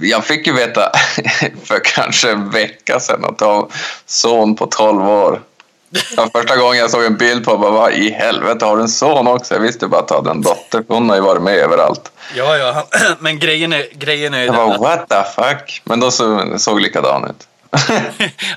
jag 0.00 0.24
fick 0.24 0.46
ju 0.46 0.52
veta 0.52 0.92
för 1.64 1.80
kanske 1.84 2.30
en 2.30 2.50
vecka 2.50 3.00
sedan 3.00 3.24
att 3.24 3.38
du 3.38 3.44
har 3.44 3.68
son 4.06 4.56
på 4.56 4.66
12 4.66 5.08
år. 5.08 5.40
Var 6.16 6.40
första 6.40 6.56
gången 6.56 6.78
jag 6.78 6.90
såg 6.90 7.04
en 7.04 7.16
bild 7.16 7.44
på 7.44 7.58
bara, 7.58 7.70
vad 7.70 7.92
i 7.92 8.10
helvete, 8.10 8.64
har 8.64 8.76
du 8.76 8.82
en 8.82 8.88
son 8.88 9.26
också? 9.26 9.54
Jag 9.54 9.60
visste 9.60 9.86
bara 9.86 10.00
att 10.00 10.08
du 10.08 10.14
hade 10.14 10.30
en 10.30 10.42
dotter, 10.42 10.84
hon 10.88 11.08
har 11.08 11.16
ju 11.16 11.22
varit 11.22 11.42
med 11.42 11.54
överallt. 11.54 12.12
Ja, 12.36 12.56
ja. 12.56 12.86
Men 13.18 13.38
grejen 13.38 13.72
är, 13.72 13.86
grejen 13.92 14.34
är 14.34 14.38
ju 14.38 14.46
Jag 14.46 14.54
den 14.54 14.66
bara, 14.66 14.78
what 14.78 15.08
the 15.08 15.42
fuck? 15.42 15.82
Men 15.84 16.00
då 16.00 16.10
så, 16.10 16.54
såg 16.58 16.80
likadan 16.80 17.24
ut. 17.24 17.48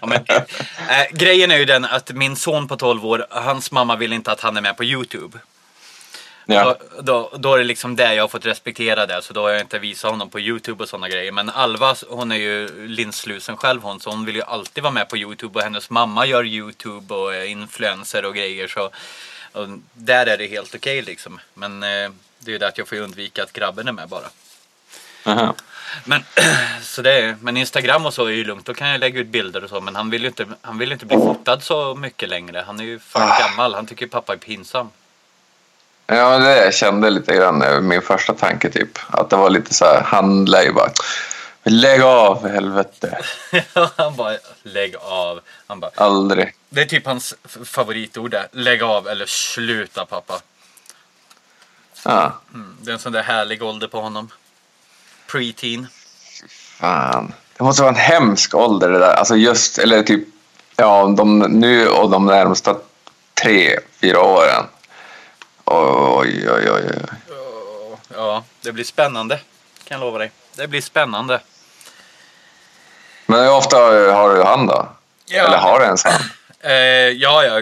Ja, 0.02 0.08
men, 0.08 0.26
äh, 0.30 1.06
grejen 1.12 1.52
är 1.52 1.58
ju 1.58 1.65
den 1.65 1.86
att 1.86 2.12
min 2.12 2.36
son 2.36 2.67
på 2.67 2.78
12 2.78 3.06
år, 3.06 3.26
hans 3.30 3.71
mamma 3.71 3.95
vill 3.95 4.13
inte 4.13 4.32
att 4.32 4.41
han 4.41 4.58
är 4.58 4.62
med 4.62 4.78
på 4.78 4.84
Youtube. 4.84 5.39
Ja. 6.45 6.63
Då, 6.95 7.02
då, 7.02 7.38
då 7.38 7.54
är 7.54 7.58
det 7.58 7.63
liksom 7.63 7.95
det 7.95 8.13
jag 8.13 8.24
har 8.24 8.28
fått 8.28 8.45
respektera 8.45 9.06
det. 9.06 9.21
Så 9.21 9.34
då 9.34 9.41
har 9.41 9.50
jag 9.50 9.62
inte 9.62 9.80
visat 9.80 10.12
honom 10.12 10.30
på 10.30 10.39
Youtube 10.39 10.84
och 10.84 10.89
sådana 10.89 11.10
grejer. 11.10 11.32
Men 11.32 11.50
Alva, 11.50 11.95
hon 12.10 12.32
är 12.32 12.36
ju 12.36 12.88
linslusen 12.88 13.58
själv 13.58 13.82
hon. 13.82 14.00
Så 14.00 14.10
hon 14.10 14.26
vill 14.26 14.36
ju 14.36 14.41
alltid 14.41 14.84
vara 14.84 14.93
med 14.93 15.10
på 15.10 15.17
Youtube. 15.17 15.60
Och 15.60 15.63
hennes 15.63 15.89
mamma 15.89 16.26
gör 16.26 16.45
Youtube 16.45 17.13
och 17.13 17.36
är 17.36 17.45
influencer 17.45 18.26
och 18.26 18.36
grejer. 18.36 18.67
Så 18.67 18.89
och 19.52 19.67
där 19.93 20.26
är 20.26 20.38
det 20.38 20.47
helt 20.47 20.76
okej 20.76 21.02
liksom. 21.02 21.39
Men 21.54 21.84
eh, 21.84 22.12
det 22.39 22.50
är 22.50 22.52
ju 22.52 22.58
det 22.58 22.67
att 22.67 22.78
jag 22.78 22.88
får 22.88 22.95
undvika 22.95 23.43
att 23.43 23.54
grabben 23.54 23.88
är 23.88 23.91
med 23.91 24.10
bara. 24.10 24.30
Aha. 25.26 25.56
Men, 26.06 26.23
så 26.82 27.01
det 27.01 27.12
är, 27.21 27.38
men 27.41 27.58
Instagram 27.58 28.06
och 28.06 28.13
så 28.13 28.25
är 28.25 28.32
ju 28.32 28.43
lugnt. 28.43 28.65
Då 28.65 28.73
kan 28.73 28.88
jag 28.89 28.99
lägga 28.99 29.19
ut 29.19 29.27
bilder 29.27 29.63
och 29.63 29.69
så. 29.69 29.82
Men 29.82 29.95
han 29.95 30.10
vill 30.10 30.21
ju 30.21 30.27
inte, 30.27 30.45
han 30.62 30.77
vill 30.77 30.91
inte 30.91 31.06
bli 31.06 31.17
fotad 31.17 31.63
så 31.63 31.95
mycket 31.95 32.30
längre. 32.30 32.63
Han 32.67 32.80
är 32.80 32.84
ju 32.84 32.99
för 32.99 33.19
Ah. 33.19 33.39
gammal. 33.39 33.75
Han 33.75 33.86
tycker 33.86 34.08
pappa 34.08 34.34
är 34.34 34.38
pinsam. 34.38 34.89
Ja, 36.08 36.39
det 36.39 36.58
jag 36.65 36.73
kände 36.73 37.10
lite 37.10 37.36
grann, 37.36 37.62
eh, 37.62 37.80
min 37.82 38.01
första 38.01 38.34
tanke 38.34 38.69
typ. 38.69 38.99
Att 39.10 39.30
det 39.30 39.36
var 39.36 39.49
lite 39.49 39.73
så 39.73 39.86
här, 39.86 40.01
han 40.06 40.45
lär 40.45 40.63
ju 40.63 40.73
bara, 40.73 40.91
lägg 41.63 42.01
av 42.01 42.41
för 42.41 42.49
helvete. 42.49 43.19
han 43.97 44.15
bara, 44.15 44.38
lägg 44.63 44.95
av. 44.95 45.39
Han 45.67 45.80
bara, 45.80 45.91
Aldrig. 45.95 46.56
det 46.69 46.82
är 46.82 46.86
typ 46.86 47.06
hans 47.06 47.34
favoritord 47.65 48.32
där. 48.32 48.47
Lägg 48.51 48.84
av 48.84 49.08
eller 49.08 49.25
sluta 49.25 50.06
pappa. 50.06 50.39
Ja, 52.06 52.39
Mm, 52.54 52.77
det 52.82 52.89
är 52.91 52.93
en 52.93 52.99
sån 52.99 53.12
där 53.12 53.23
härlig 53.23 53.63
ålder 53.63 53.88
på 53.88 54.01
honom. 54.01 54.30
Preteen. 55.31 55.87
fan. 56.49 57.33
Det 57.57 57.63
måste 57.63 57.81
vara 57.81 57.91
en 57.91 57.99
hemsk 57.99 58.55
ålder 58.55 58.89
det 58.89 58.99
där. 58.99 59.13
Alltså 59.13 59.35
just, 59.35 59.77
eller 59.77 60.03
typ, 60.03 60.27
ja, 60.75 61.13
de, 61.17 61.39
nu 61.39 61.87
och 61.87 62.09
de 62.09 62.25
närmsta 62.25 62.77
tre, 63.33 63.79
fyra 64.01 64.19
åren. 64.19 64.65
Oj, 65.65 66.49
oj, 66.51 66.71
oj. 66.71 66.83
oj. 66.87 67.05
Ja, 68.15 68.43
det 68.61 68.71
blir 68.71 68.83
spännande. 68.83 69.39
Kan 69.83 69.99
jag 69.99 70.05
lova 70.05 70.17
dig. 70.17 70.31
Det 70.55 70.67
blir 70.67 70.81
spännande. 70.81 71.39
Men 73.25 73.43
hur 73.43 73.51
ofta 73.51 73.77
har 74.13 74.35
du 74.35 74.43
han 74.43 74.67
då? 74.67 74.89
Ja. 75.25 75.43
Eller 75.43 75.57
har 75.57 75.79
du 75.79 75.85
ens 75.85 76.03
han? 76.03 76.21
Eh, 76.63 76.73
ja, 76.73 77.43
ja, 77.43 77.59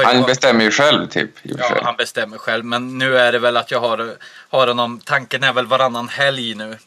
ju... 0.00 0.04
Han 0.04 0.22
bestämmer 0.22 0.64
ju 0.64 0.70
själv 0.70 1.08
typ. 1.08 1.30
Ja, 1.42 1.68
sig. 1.68 1.80
han 1.84 1.96
bestämmer 1.96 2.38
själv. 2.38 2.64
Men 2.64 2.98
nu 2.98 3.18
är 3.18 3.32
det 3.32 3.38
väl 3.38 3.56
att 3.56 3.70
jag 3.70 3.80
har, 3.80 4.14
har 4.50 4.66
honom. 4.66 5.00
Tanken 5.04 5.44
är 5.44 5.52
väl 5.52 5.66
varannan 5.66 6.08
helg 6.08 6.54
nu. 6.54 6.78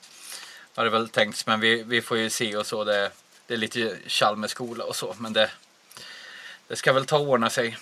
Har 0.76 0.84
det 0.84 0.90
väl 0.90 1.10
tänkts. 1.10 1.48
Men 1.48 1.60
vi, 1.60 1.84
vi 1.88 2.02
får 2.02 2.18
ju 2.18 2.30
se 2.30 2.56
och 2.56 2.66
så. 2.66 2.84
Det, 2.84 3.10
det 3.48 3.54
är 3.54 3.58
lite 3.58 3.92
tjall 4.08 4.38
med 4.38 4.50
skola 4.50 4.84
och 4.84 4.96
så. 4.96 5.16
Men 5.18 5.34
det, 5.34 5.50
det 6.68 6.76
ska 6.76 6.94
väl 6.94 7.06
ta 7.06 7.18
och 7.18 7.30
ordna 7.30 7.50
sig. 7.50 7.78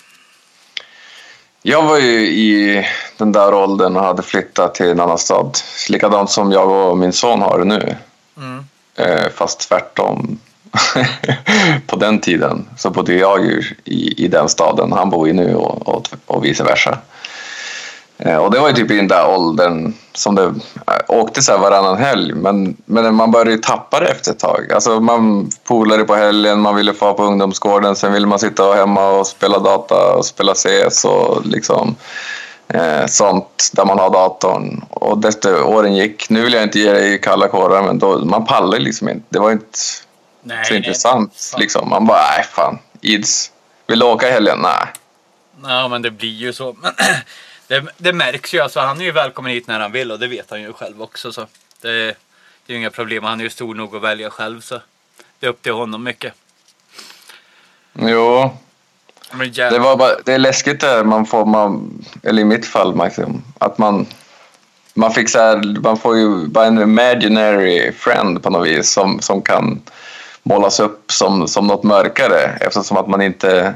Jag 1.62 1.84
var 1.84 1.97
ju 1.97 2.27
i 2.27 2.86
den 3.17 3.32
där 3.32 3.53
åldern 3.53 3.95
och 3.95 4.03
hade 4.03 4.23
flyttat 4.23 4.75
till 4.75 4.86
en 4.86 4.99
annan 4.99 5.17
stad. 5.17 5.58
Likadant 5.89 6.32
som 6.32 6.51
jag 6.51 6.91
och 6.91 6.97
min 6.97 7.13
son 7.13 7.41
har 7.41 7.60
det 7.60 7.65
nu. 7.65 7.95
Mm. 8.38 8.65
Eh, 8.95 9.29
fast 9.29 9.69
tvärtom. 9.69 10.39
på 11.88 11.95
den 11.95 12.19
tiden 12.19 12.69
så 12.77 12.89
bodde 12.89 13.13
jag 13.13 13.45
ju 13.45 13.63
i, 13.84 14.25
i 14.25 14.27
den 14.27 14.49
staden 14.49 14.91
han 14.91 15.10
bor 15.10 15.29
i 15.29 15.34
nu 15.34 15.56
och, 15.56 15.88
och, 15.88 16.08
och 16.25 16.45
vice 16.45 16.63
versa. 16.63 16.97
Eh, 18.25 18.38
och 18.38 18.51
det 18.51 18.59
var 18.59 18.67
ju 18.67 18.73
typ 18.73 18.91
i 18.91 18.95
den 18.95 19.07
där 19.07 19.29
åldern 19.29 19.93
som 20.13 20.36
det 20.36 20.43
eh, 20.43 20.53
åkte 21.07 21.41
så 21.41 21.51
här 21.51 21.59
varannan 21.59 21.97
helg. 21.97 22.33
Men, 22.33 22.77
men 22.86 23.15
man 23.15 23.31
började 23.31 23.51
ju 23.51 23.57
tappa 23.57 23.99
det 23.99 24.07
efter 24.07 24.31
ett 24.31 24.39
tag. 24.39 24.71
Alltså 24.73 24.99
man 24.99 25.51
polade 25.63 26.03
på 26.03 26.15
helgen, 26.15 26.59
man 26.59 26.75
ville 26.75 26.93
få 26.93 27.13
på 27.13 27.23
ungdomsgården, 27.23 27.95
sen 27.95 28.13
ville 28.13 28.27
man 28.27 28.39
sitta 28.39 28.73
hemma 28.73 29.09
och 29.09 29.27
spela 29.27 29.59
data 29.59 30.15
och 30.15 30.25
spela 30.25 30.53
CS 30.53 31.05
och 31.05 31.45
liksom 31.45 31.95
eh, 32.67 33.05
sånt 33.07 33.69
där 33.73 33.86
man 33.86 33.99
har 33.99 34.09
datorn. 34.09 34.86
Och 34.89 35.17
desto 35.17 35.63
åren 35.63 35.95
gick, 35.95 36.29
nu 36.29 36.41
vill 36.41 36.53
jag 36.53 36.63
inte 36.63 36.79
ge 36.79 36.93
dig 36.93 37.21
kalla 37.21 37.47
kårar, 37.47 37.83
men 37.83 37.99
då, 37.99 38.25
man 38.25 38.45
pallar 38.45 38.79
liksom 38.79 39.09
inte. 39.09 39.25
Det 39.29 39.39
var 39.39 39.51
inte 39.51 39.77
Nej, 40.43 40.65
så 40.65 40.73
nej. 40.73 40.77
intressant. 40.77 41.49
Fan. 41.51 41.59
Liksom. 41.59 41.89
Man 41.89 42.05
bara, 42.05 42.21
nej 42.38 42.45
fan, 42.51 42.77
ids. 43.01 43.51
Vill 43.88 43.99
du 43.99 44.05
åka 44.05 44.29
i 44.29 44.31
helgen? 44.31 44.59
Nej. 44.62 44.88
Ja, 45.63 45.88
men 45.88 46.01
det 46.01 46.12
blir 46.12 46.29
ju 46.29 46.53
så. 46.53 46.75
Det, 47.67 47.84
det 47.97 48.13
märks 48.13 48.54
ju. 48.54 48.60
Alltså, 48.60 48.80
han 48.80 49.02
är 49.02 49.06
ju 49.06 49.12
välkommen 49.12 49.52
hit 49.52 49.67
när 49.67 49.80
han 49.80 49.91
vill 49.91 50.12
och 50.12 50.19
det 50.19 50.28
vet 50.28 50.49
han 50.49 50.62
ju 50.62 50.73
själv 50.73 51.02
också. 51.02 51.32
Så 51.32 51.41
det, 51.82 51.89
det 52.65 52.67
är 52.67 52.73
ju 52.73 52.78
inga 52.78 52.89
problem. 52.89 53.23
Han 53.23 53.39
är 53.39 53.43
ju 53.43 53.49
stor 53.49 53.76
nog 53.76 53.95
att 53.95 54.02
välja 54.02 54.30
själv. 54.30 54.62
Så 54.62 54.82
det 55.39 55.45
är 55.45 55.49
upp 55.49 55.62
till 55.62 55.73
honom 55.73 56.04
mycket. 56.04 56.34
Jo, 57.93 58.52
Det, 59.71 59.80
var 59.80 59.97
bara, 59.97 60.21
det 60.26 60.34
är 60.34 60.38
läskigt 60.38 60.82
där 60.82 61.04
man 61.04 61.26
får, 61.26 61.45
man, 61.45 62.04
eller 62.23 62.41
i 62.41 62.45
mitt 62.45 62.65
fall, 62.65 62.95
Maxim, 62.95 63.41
att 63.60 63.78
man, 63.78 64.06
man 64.93 65.12
fick 65.12 65.30
så 65.30 65.39
här, 65.39 65.82
man 65.82 65.97
får 65.97 66.17
ju 66.17 66.47
bara 66.47 66.65
en 66.65 66.82
imaginary 66.82 67.91
friend 67.91 68.43
på 68.43 68.49
något 68.49 68.67
vis 68.67 68.89
som, 68.89 69.19
som 69.21 69.41
kan 69.41 69.82
målas 70.43 70.80
upp 70.80 71.12
som, 71.12 71.47
som 71.47 71.67
något 71.67 71.84
mörkare 71.84 72.58
eftersom 72.60 72.97
att 72.97 73.08
man 73.08 73.21
inte 73.21 73.73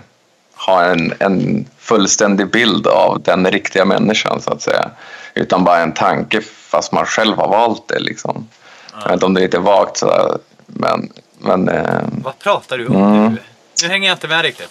har 0.67 0.84
en, 0.84 1.13
en 1.19 1.65
fullständig 1.80 2.51
bild 2.51 2.88
av 2.88 3.21
den 3.21 3.51
riktiga 3.51 3.86
människan 3.86 4.41
så 4.41 4.51
att 4.51 4.62
säga. 4.62 4.89
Utan 5.34 5.63
bara 5.63 5.80
en 5.80 5.93
tanke 5.93 6.41
fast 6.41 6.91
man 6.91 7.06
själv 7.06 7.38
har 7.38 7.47
valt 7.47 7.88
det 7.88 7.99
liksom. 7.99 8.47
Jag 8.91 9.03
vet 9.03 9.13
inte 9.13 9.25
om 9.25 9.34
det 9.34 9.39
är 9.39 9.43
lite 9.43 9.60
vagt 9.60 9.97
sådär, 9.97 10.38
men, 10.65 11.10
men 11.39 11.69
eh, 11.69 11.99
Vad 12.23 12.39
pratar 12.39 12.77
du 12.77 12.88
om 12.88 12.95
Mm. 12.95 13.34
nu? 13.34 13.41
Nu 13.84 13.88
hänger 13.88 14.08
jag 14.08 14.15
inte 14.15 14.27
med 14.27 14.41
riktigt. 14.41 14.69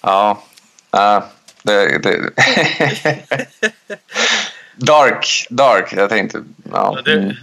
Ja, 0.00 0.42
nej, 0.92 1.20
det, 1.62 1.98
det. 1.98 2.30
dark, 4.76 5.46
dark. 5.50 5.92
Jag 5.96 6.08
tänkte, 6.08 6.42
ja. 6.72 6.98
Du, 7.04 7.18
mm. 7.18 7.34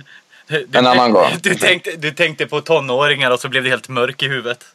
du, 0.47 0.65
du, 0.69 0.77
En 0.77 0.87
annan 0.87 1.11
gång. 1.11 1.29
Du 1.41 1.55
tänkte, 1.55 1.91
du 1.97 2.11
tänkte 2.11 2.47
på 2.47 2.61
tonåringar 2.61 3.31
och 3.31 3.39
så 3.39 3.49
blev 3.49 3.63
det 3.63 3.69
helt 3.69 3.89
mörk 3.89 4.23
i 4.23 4.27
huvudet 4.27 4.65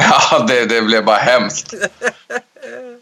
ja 0.00 0.44
det, 0.48 0.64
det 0.64 0.82
blev 0.82 1.04
bara 1.04 1.16
hemskt. 1.16 1.74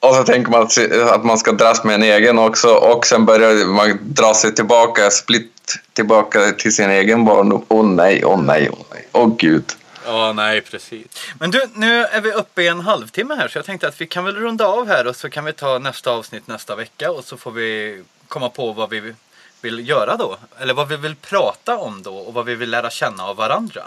Och 0.00 0.14
så 0.14 0.24
tänker 0.24 0.50
man 0.50 0.62
att, 0.62 0.78
att 1.14 1.24
man 1.24 1.38
ska 1.38 1.52
dras 1.52 1.84
med 1.84 1.94
en 1.94 2.02
egen 2.02 2.38
också 2.38 2.68
och 2.68 3.06
sen 3.06 3.24
börjar 3.24 3.66
man 3.66 3.98
dra 4.02 4.34
sig 4.34 4.54
tillbaka, 4.54 5.10
split 5.10 5.78
tillbaka 5.92 6.52
till 6.52 6.74
sin 6.74 6.90
egen 6.90 7.24
barndom. 7.24 7.64
Åh 7.68 7.86
nej, 7.86 8.24
åh 8.24 8.42
nej, 8.42 8.70
åh 8.72 8.78
nej, 8.92 9.08
åh 9.12 9.36
gud. 9.38 9.64
Ja, 10.06 10.32
nej 10.32 10.60
precis. 10.60 11.06
Men 11.40 11.50
du, 11.50 11.68
nu 11.74 12.04
är 12.04 12.20
vi 12.20 12.32
uppe 12.32 12.62
i 12.62 12.68
en 12.68 12.80
halvtimme 12.80 13.34
här 13.34 13.48
så 13.48 13.58
jag 13.58 13.64
tänkte 13.64 13.88
att 13.88 14.00
vi 14.00 14.06
kan 14.06 14.24
väl 14.24 14.36
runda 14.36 14.66
av 14.66 14.88
här 14.88 15.06
och 15.06 15.16
så 15.16 15.30
kan 15.30 15.44
vi 15.44 15.52
ta 15.52 15.78
nästa 15.78 16.10
avsnitt 16.10 16.46
nästa 16.46 16.76
vecka 16.76 17.10
och 17.10 17.24
så 17.24 17.36
får 17.36 17.50
vi 17.50 18.02
komma 18.28 18.48
på 18.48 18.72
vad 18.72 18.90
vi 18.90 19.14
vill 19.60 19.88
göra 19.88 20.16
då. 20.16 20.36
Eller 20.60 20.74
vad 20.74 20.88
vi 20.88 20.96
vill 20.96 21.16
prata 21.16 21.76
om 21.76 22.02
då 22.02 22.16
och 22.16 22.34
vad 22.34 22.46
vi 22.46 22.54
vill 22.54 22.70
lära 22.70 22.90
känna 22.90 23.24
av 23.24 23.36
varandra. 23.36 23.82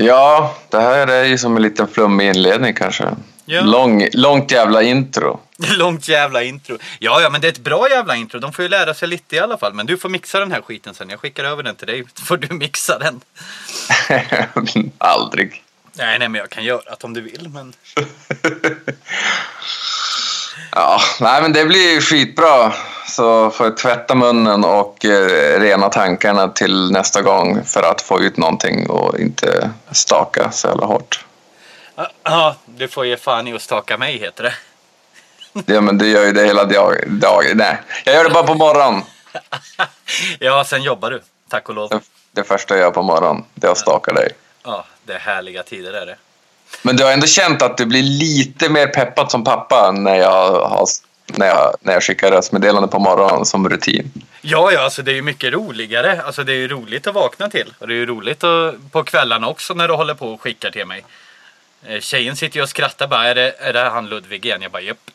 Ja, 0.00 0.54
det 0.68 0.80
här 0.80 1.06
är 1.06 1.24
ju 1.24 1.38
som 1.38 1.56
en 1.56 1.62
liten 1.62 1.88
flummig 1.88 2.28
inledning 2.28 2.74
kanske. 2.74 3.08
Ja. 3.44 3.60
Lång, 3.60 4.08
långt 4.12 4.52
jävla 4.52 4.82
intro. 4.82 5.40
Långt 5.78 6.08
jävla 6.08 6.42
intro. 6.42 6.78
Ja, 6.98 7.20
ja, 7.20 7.30
men 7.30 7.40
det 7.40 7.46
är 7.46 7.52
ett 7.52 7.58
bra 7.58 7.90
jävla 7.90 8.16
intro. 8.16 8.40
De 8.40 8.52
får 8.52 8.62
ju 8.62 8.68
lära 8.68 8.94
sig 8.94 9.08
lite 9.08 9.36
i 9.36 9.38
alla 9.38 9.58
fall. 9.58 9.74
Men 9.74 9.86
du 9.86 9.98
får 9.98 10.08
mixa 10.08 10.40
den 10.40 10.52
här 10.52 10.60
skiten 10.60 10.94
sen. 10.94 11.10
Jag 11.10 11.20
skickar 11.20 11.44
över 11.44 11.62
den 11.62 11.76
till 11.76 11.86
dig. 11.86 12.04
Så 12.14 12.24
får 12.24 12.36
du 12.36 12.54
mixa 12.54 12.98
den. 12.98 13.20
Aldrig. 14.98 15.62
Nej, 15.92 16.18
nej, 16.18 16.28
men 16.28 16.38
jag 16.40 16.50
kan 16.50 16.64
göra 16.64 16.82
det 16.84 17.04
om 17.04 17.14
du 17.14 17.20
vill. 17.20 17.48
Men... 17.48 17.72
Ja, 20.72 21.00
nej 21.20 21.42
men 21.42 21.52
det 21.52 21.64
blir 21.64 22.00
skitbra. 22.00 22.72
Så 23.08 23.50
får 23.50 23.66
jag 23.66 23.76
tvätta 23.76 24.14
munnen 24.14 24.64
och 24.64 25.04
eh, 25.04 25.60
rena 25.60 25.88
tankarna 25.88 26.48
till 26.48 26.90
nästa 26.90 27.22
gång 27.22 27.64
för 27.64 27.82
att 27.82 28.02
få 28.02 28.20
ut 28.20 28.36
någonting 28.36 28.90
och 28.90 29.18
inte 29.18 29.70
staka 29.92 30.50
så 30.50 30.68
jävla 30.68 30.86
hårt. 30.86 31.24
Ja, 32.22 32.56
du 32.66 32.88
får 32.88 33.06
ge 33.06 33.16
fan 33.16 33.48
i 33.48 33.54
att 33.54 33.62
staka 33.62 33.98
mig 33.98 34.18
heter 34.18 34.42
det. 34.42 34.54
Ja, 35.74 35.80
men 35.80 35.98
du 35.98 36.08
gör 36.08 36.24
ju 36.24 36.32
det 36.32 36.46
hela 36.46 36.64
dag- 36.64 37.04
dagen. 37.08 37.56
Nej, 37.56 37.78
jag 38.04 38.14
gör 38.14 38.24
det 38.24 38.30
bara 38.30 38.46
på 38.46 38.54
morgonen. 38.54 39.02
Ja, 40.40 40.64
sen 40.64 40.82
jobbar 40.82 41.10
du. 41.10 41.22
Tack 41.48 41.68
och 41.68 41.74
lov. 41.74 41.88
Det, 41.88 42.00
det 42.32 42.42
första 42.44 42.74
jag 42.74 42.80
gör 42.82 42.90
på 42.90 43.02
morgonen, 43.02 43.44
det 43.54 43.66
är 43.66 43.70
att 43.70 43.78
staka 43.78 44.12
dig. 44.12 44.28
Ja, 44.64 44.84
det 45.04 45.12
är 45.12 45.18
härliga 45.18 45.62
tider 45.62 45.92
är 45.92 46.06
det. 46.06 46.16
Men 46.82 46.96
du 46.96 47.04
har 47.04 47.12
ändå 47.12 47.26
känt 47.26 47.62
att 47.62 47.76
du 47.76 47.86
blir 47.86 48.02
lite 48.02 48.68
mer 48.68 48.86
peppad 48.86 49.30
som 49.30 49.44
pappa 49.44 49.90
när 49.92 50.16
jag, 50.16 50.52
har, 50.52 50.86
när 51.26 51.46
jag, 51.46 51.76
när 51.80 51.92
jag 51.92 52.02
skickar 52.02 52.30
röstmeddelande 52.30 52.88
på 52.88 52.98
morgonen 52.98 53.44
som 53.44 53.68
rutin. 53.68 54.12
Ja, 54.40 54.72
ja, 54.72 54.80
alltså 54.80 55.02
det 55.02 55.10
är 55.10 55.14
ju 55.14 55.22
mycket 55.22 55.52
roligare. 55.52 56.22
Alltså 56.22 56.44
det 56.44 56.52
är 56.52 56.56
ju 56.56 56.68
roligt 56.68 57.06
att 57.06 57.14
vakna 57.14 57.50
till. 57.50 57.74
Och 57.78 57.88
det 57.88 57.94
är 57.94 57.96
ju 57.96 58.06
roligt 58.06 58.44
att, 58.44 58.92
på 58.92 59.04
kvällarna 59.04 59.48
också 59.48 59.74
när 59.74 59.88
du 59.88 59.94
håller 59.94 60.14
på 60.14 60.32
och 60.32 60.40
skickar 60.40 60.70
till 60.70 60.86
mig. 60.86 61.04
Eh, 61.86 62.00
Tjejen 62.00 62.36
sitter 62.36 62.56
ju 62.56 62.62
och 62.62 62.68
skrattar 62.68 63.06
bara. 63.06 63.28
Är 63.28 63.34
det, 63.34 63.54
är 63.58 63.72
det 63.72 63.80
han 63.80 64.08
Ludvig 64.08 64.46
igen? 64.46 64.62
Jag 64.62 64.70
bara 64.70 64.82
japp. 64.82 65.10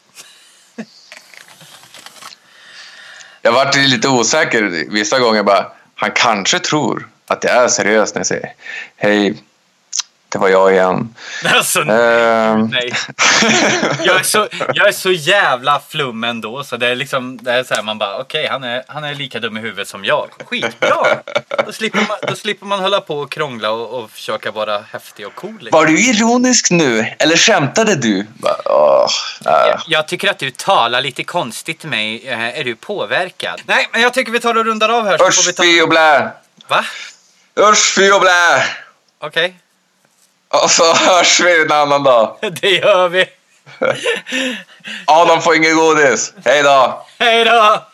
Jag 3.42 3.52
varit 3.52 3.76
lite 3.76 4.08
osäker 4.08 4.92
vissa 4.92 5.20
gånger. 5.20 5.44
Bara, 5.44 5.72
han 5.96 6.12
kanske 6.12 6.60
tror 6.60 7.10
att 7.28 7.44
jag 7.44 7.64
är 7.64 7.68
seriös 7.68 8.14
när 8.14 8.20
jag 8.20 8.28
säger 8.28 8.54
hej, 8.96 9.44
det 10.34 10.40
var 10.40 10.50
jag 10.50 10.74
igen. 10.74 11.16
Alltså 11.46 11.80
Ehm, 11.82 12.68
nej. 12.68 12.94
Jag 14.06 14.20
är, 14.20 14.24
så, 14.24 14.48
jag 14.74 14.88
är 14.88 14.92
så 14.92 15.12
jävla 15.12 15.82
flum 15.90 16.24
ändå. 16.24 16.64
Så 16.64 16.78
det 16.78 16.88
är 16.88 16.96
liksom, 16.96 17.38
det 17.42 17.52
är 17.52 17.64
så 17.64 17.74
här, 17.74 17.84
man 17.84 17.98
bara 17.98 18.20
okej 18.20 18.48
han, 18.48 18.64
är, 18.64 18.84
han 18.88 19.04
är 19.04 19.16
lika 19.16 19.40
dum 19.40 19.58
i 19.58 19.60
huvudet 19.60 19.88
som 19.88 20.06
jag. 20.06 20.30
Skitbra! 20.46 21.06
Då 21.66 21.72
slipper 21.72 21.98
man, 22.08 22.18
då 22.28 22.36
slipper 22.36 22.66
man 22.66 22.80
hålla 22.80 23.02
på 23.02 23.18
och 23.20 23.32
krångla 23.32 23.72
och, 23.72 24.00
och 24.00 24.12
försöka 24.12 24.52
vara 24.52 24.80
häftig 24.92 25.28
och 25.28 25.36
cool. 25.36 25.58
liksom. 25.60 25.80
var 25.80 25.86
du 25.86 26.00
ironisk 26.00 26.72
nu? 26.72 27.08
Eller 27.20 27.38
skämtade 27.38 27.96
du? 27.96 28.28
Bara, 28.34 28.56
åh, 28.66 29.08
äh. 29.46 29.80
Jag 29.88 30.08
tycker 30.08 30.30
att 30.32 30.40
du 30.40 30.52
talar 30.52 31.02
lite 31.02 31.24
konstigt 31.24 31.80
till 31.80 31.90
mig. 31.90 32.28
Eh, 32.28 32.60
Är 32.60 32.64
du 32.64 32.76
påverkad? 32.76 33.62
Nej, 33.66 33.90
men 33.92 34.02
jag 34.02 34.14
tycker 34.14 34.32
vi 34.32 34.40
tar 34.40 34.58
och 34.58 34.66
rundar 34.66 34.90
av 34.90 35.06
här. 35.06 35.28
Usch, 35.28 35.56
ta... 35.56 35.64
fy 35.64 35.82
och 35.82 35.90
blä! 35.90 36.30
Va? 36.68 36.86
Usch, 37.60 37.96
fy 37.96 38.12
och 38.12 38.22
blä! 38.22 38.64
Okej, 39.20 39.56
Och 40.62 40.72
så 40.72 40.94
hörs 40.94 41.40
vi 41.40 41.62
en 41.62 41.72
annan 41.72 42.04
dag. 42.04 42.38
det 42.62 42.70
gör 42.70 43.10
vi. 43.10 43.26
Adam 45.06 45.42
får 45.42 45.56
inget 45.56 45.76
godis. 45.76 46.34
Hej 46.46 46.64
då! 46.64 47.06
Hej 47.20 47.46
då! 47.46 47.86